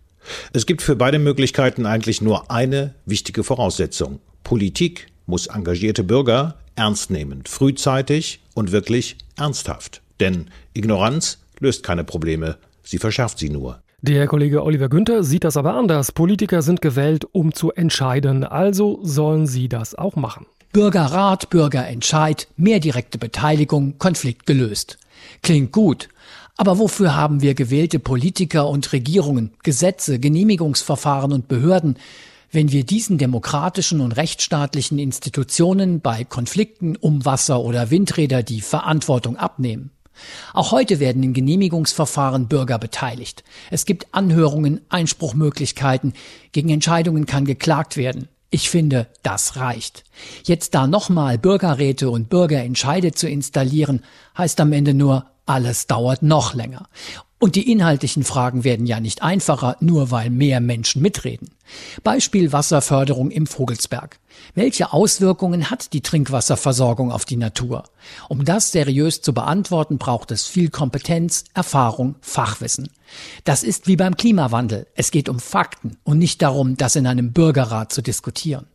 Es 0.53 0.65
gibt 0.65 0.81
für 0.81 0.95
beide 0.95 1.19
Möglichkeiten 1.19 1.85
eigentlich 1.85 2.21
nur 2.21 2.51
eine 2.51 2.95
wichtige 3.05 3.43
Voraussetzung. 3.43 4.19
Politik 4.43 5.07
muss 5.25 5.47
engagierte 5.47 6.03
Bürger 6.03 6.57
ernst 6.75 7.11
nehmen, 7.11 7.43
frühzeitig 7.45 8.41
und 8.53 8.71
wirklich 8.71 9.17
ernsthaft. 9.35 10.01
Denn 10.19 10.49
Ignoranz 10.73 11.39
löst 11.59 11.83
keine 11.83 12.03
Probleme, 12.03 12.57
sie 12.83 12.97
verschärft 12.97 13.39
sie 13.39 13.49
nur. 13.49 13.81
Der 14.01 14.27
Kollege 14.27 14.63
Oliver 14.63 14.89
Günther 14.89 15.23
sieht 15.23 15.45
das 15.45 15.55
aber 15.55 15.75
anders. 15.75 16.11
Politiker 16.11 16.61
sind 16.61 16.81
gewählt, 16.81 17.25
um 17.31 17.53
zu 17.53 17.71
entscheiden, 17.71 18.43
also 18.43 18.99
sollen 19.01 19.47
sie 19.47 19.69
das 19.69 19.95
auch 19.95 20.17
machen. 20.17 20.45
Bürgerrat, 20.73 21.49
Bürgerentscheid, 21.49 22.47
mehr 22.57 22.79
direkte 22.79 23.17
Beteiligung, 23.17 23.99
Konflikt 23.99 24.45
gelöst. 24.45 24.97
Klingt 25.41 25.71
gut, 25.71 26.09
aber 26.63 26.79
wofür 26.79 27.13
haben 27.13 27.41
wir 27.41 27.55
gewählte 27.55 27.99
Politiker 27.99 28.69
und 28.69 28.93
Regierungen, 28.93 29.51
Gesetze, 29.63 30.17
Genehmigungsverfahren 30.17 31.33
und 31.33 31.49
Behörden, 31.49 31.97
wenn 32.53 32.71
wir 32.71 32.85
diesen 32.85 33.17
demokratischen 33.17 33.99
und 33.99 34.13
rechtsstaatlichen 34.13 34.97
Institutionen 34.97 35.99
bei 35.99 36.23
Konflikten 36.23 36.95
um 36.95 37.25
Wasser 37.25 37.59
oder 37.59 37.91
Windräder 37.91 38.43
die 38.43 38.61
Verantwortung 38.61 39.35
abnehmen? 39.35 39.91
Auch 40.53 40.71
heute 40.71 41.01
werden 41.01 41.21
in 41.21 41.33
Genehmigungsverfahren 41.33 42.47
Bürger 42.47 42.79
beteiligt. 42.79 43.43
Es 43.69 43.83
gibt 43.83 44.07
Anhörungen, 44.13 44.79
Einspruchmöglichkeiten, 44.87 46.13
gegen 46.53 46.69
Entscheidungen 46.69 47.25
kann 47.25 47.43
geklagt 47.43 47.97
werden. 47.97 48.29
Ich 48.51 48.69
finde, 48.69 49.07
das 49.21 49.57
reicht. 49.57 50.05
Jetzt 50.45 50.75
da 50.75 50.87
nochmal 50.87 51.37
Bürgerräte 51.37 52.09
und 52.09 52.29
Bürgerentscheide 52.29 53.11
zu 53.11 53.27
installieren, 53.27 54.01
heißt 54.37 54.61
am 54.61 54.71
Ende 54.71 54.93
nur, 54.93 55.25
alles 55.45 55.87
dauert 55.87 56.23
noch 56.23 56.53
länger. 56.53 56.87
Und 57.43 57.55
die 57.55 57.69
inhaltlichen 57.69 58.23
Fragen 58.23 58.63
werden 58.63 58.85
ja 58.85 59.01
nicht 59.01 59.21
einfacher, 59.21 59.75
nur 59.81 60.11
weil 60.11 60.29
mehr 60.29 60.61
Menschen 60.61 61.01
mitreden. 61.01 61.49
Beispiel 62.01 62.53
Wasserförderung 62.53 63.31
im 63.31 63.47
Vogelsberg. 63.47 64.17
Welche 64.55 64.93
Auswirkungen 64.93 65.69
hat 65.69 65.91
die 65.91 65.99
Trinkwasserversorgung 65.99 67.11
auf 67.11 67.25
die 67.25 67.35
Natur? 67.35 67.83
Um 68.29 68.45
das 68.45 68.71
seriös 68.71 69.21
zu 69.21 69.33
beantworten, 69.33 69.97
braucht 69.97 70.31
es 70.31 70.47
viel 70.47 70.69
Kompetenz, 70.69 71.43
Erfahrung, 71.53 72.15
Fachwissen. 72.21 72.89
Das 73.43 73.63
ist 73.63 73.87
wie 73.87 73.97
beim 73.97 74.15
Klimawandel. 74.15 74.87
Es 74.95 75.11
geht 75.11 75.27
um 75.27 75.41
Fakten 75.41 75.97
und 76.05 76.19
nicht 76.19 76.41
darum, 76.41 76.77
das 76.77 76.95
in 76.95 77.07
einem 77.07 77.33
Bürgerrat 77.33 77.91
zu 77.91 78.01
diskutieren. 78.01 78.67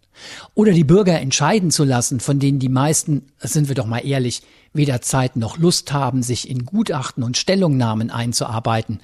Oder 0.54 0.72
die 0.72 0.84
Bürger 0.84 1.20
entscheiden 1.20 1.70
zu 1.70 1.84
lassen, 1.84 2.20
von 2.20 2.38
denen 2.38 2.58
die 2.58 2.68
meisten, 2.68 3.26
sind 3.40 3.68
wir 3.68 3.74
doch 3.74 3.86
mal 3.86 4.06
ehrlich, 4.06 4.42
weder 4.72 5.00
Zeit 5.00 5.36
noch 5.36 5.58
Lust 5.58 5.92
haben, 5.92 6.22
sich 6.22 6.48
in 6.48 6.64
Gutachten 6.64 7.22
und 7.22 7.36
Stellungnahmen 7.36 8.10
einzuarbeiten. 8.10 9.00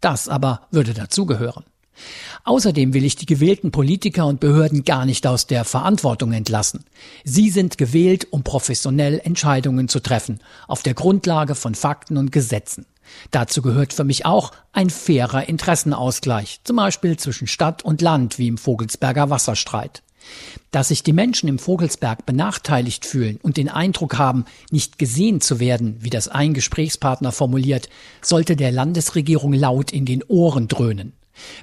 Das 0.00 0.28
aber 0.28 0.62
würde 0.70 0.94
dazugehören. 0.94 1.64
Außerdem 2.44 2.94
will 2.94 3.04
ich 3.04 3.16
die 3.16 3.26
gewählten 3.26 3.72
Politiker 3.72 4.26
und 4.26 4.40
Behörden 4.40 4.84
gar 4.84 5.04
nicht 5.04 5.26
aus 5.26 5.46
der 5.46 5.64
Verantwortung 5.64 6.32
entlassen. 6.32 6.84
Sie 7.24 7.50
sind 7.50 7.78
gewählt, 7.78 8.28
um 8.30 8.44
professionell 8.44 9.20
Entscheidungen 9.22 9.88
zu 9.88 10.00
treffen, 10.00 10.38
auf 10.66 10.82
der 10.82 10.94
Grundlage 10.94 11.54
von 11.54 11.74
Fakten 11.74 12.16
und 12.16 12.30
Gesetzen. 12.30 12.86
Dazu 13.30 13.62
gehört 13.62 13.92
für 13.92 14.04
mich 14.04 14.26
auch 14.26 14.52
ein 14.72 14.90
fairer 14.90 15.48
Interessenausgleich, 15.48 16.60
zum 16.64 16.76
Beispiel 16.76 17.16
zwischen 17.16 17.46
Stadt 17.46 17.82
und 17.82 18.02
Land 18.02 18.38
wie 18.38 18.48
im 18.48 18.58
Vogelsberger 18.58 19.30
Wasserstreit. 19.30 20.02
Dass 20.70 20.88
sich 20.88 21.02
die 21.02 21.12
Menschen 21.12 21.48
im 21.48 21.58
Vogelsberg 21.58 22.26
benachteiligt 22.26 23.06
fühlen 23.06 23.38
und 23.42 23.56
den 23.56 23.68
Eindruck 23.68 24.18
haben, 24.18 24.44
nicht 24.70 24.98
gesehen 24.98 25.40
zu 25.40 25.60
werden, 25.60 25.96
wie 26.00 26.10
das 26.10 26.28
ein 26.28 26.54
Gesprächspartner 26.54 27.32
formuliert, 27.32 27.88
sollte 28.20 28.56
der 28.56 28.72
Landesregierung 28.72 29.52
laut 29.52 29.92
in 29.92 30.04
den 30.04 30.22
Ohren 30.24 30.68
dröhnen. 30.68 31.12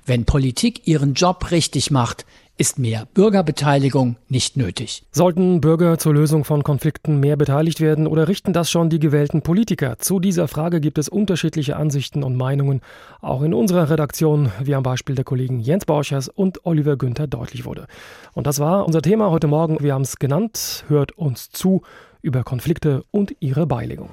Wenn 0.06 0.26
Politik 0.26 0.88
ihren 0.88 1.14
Job 1.14 1.52
richtig 1.52 1.92
macht, 1.92 2.26
ist 2.58 2.80
mehr 2.80 3.06
Bürgerbeteiligung 3.14 4.16
nicht 4.30 4.56
nötig. 4.56 5.04
Sollten 5.12 5.60
Bürger 5.60 5.98
zur 5.98 6.14
Lösung 6.14 6.46
von 6.46 6.64
Konflikten 6.64 7.20
mehr 7.20 7.36
beteiligt 7.36 7.82
werden 7.82 8.08
oder 8.08 8.28
richten 8.28 8.54
das 8.54 8.72
schon 8.72 8.90
die 8.90 9.00
gewählten 9.00 9.42
Politiker? 9.42 10.00
Zu 10.00 10.20
dieser 10.20 10.48
Frage 10.48 10.80
gibt 10.80 10.98
es 10.98 11.10
unterschiedliche 11.10 11.76
Ansichten 11.76 12.24
und 12.24 12.36
Meinungen, 12.36 12.82
auch 13.22 13.42
in 13.42 13.54
unserer 13.54 13.90
Redaktion, 13.90 14.52
wie 14.62 14.76
am 14.76 14.84
Beispiel 14.84 15.16
der 15.16 15.26
Kollegen 15.26 15.60
Jens 15.60 15.86
Borchers 15.86 16.30
und 16.30 16.66
Oliver 16.66 16.96
Günther 16.96 17.28
deutlich 17.28 17.66
wurde. 17.66 17.88
Und 18.34 18.48
das 18.48 18.60
war 18.60 18.86
unser 18.86 19.02
Thema 19.02 19.32
heute 19.32 19.48
Morgen. 19.48 19.78
Wir 19.82 19.94
haben 19.94 20.04
es 20.04 20.18
genannt. 20.18 20.86
Hört 20.88 21.12
uns 21.18 21.50
zu 21.50 21.82
über 22.22 22.44
Konflikte 22.44 23.04
und 23.12 23.36
ihre 23.40 23.68
Beilegung. 23.68 24.10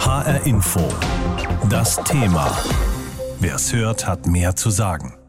HR 0.00 0.46
Info. 0.46 0.80
Das 1.68 2.02
Thema. 2.04 2.50
Wer 3.38 3.56
es 3.56 3.72
hört, 3.72 4.06
hat 4.06 4.26
mehr 4.26 4.56
zu 4.56 4.70
sagen. 4.70 5.19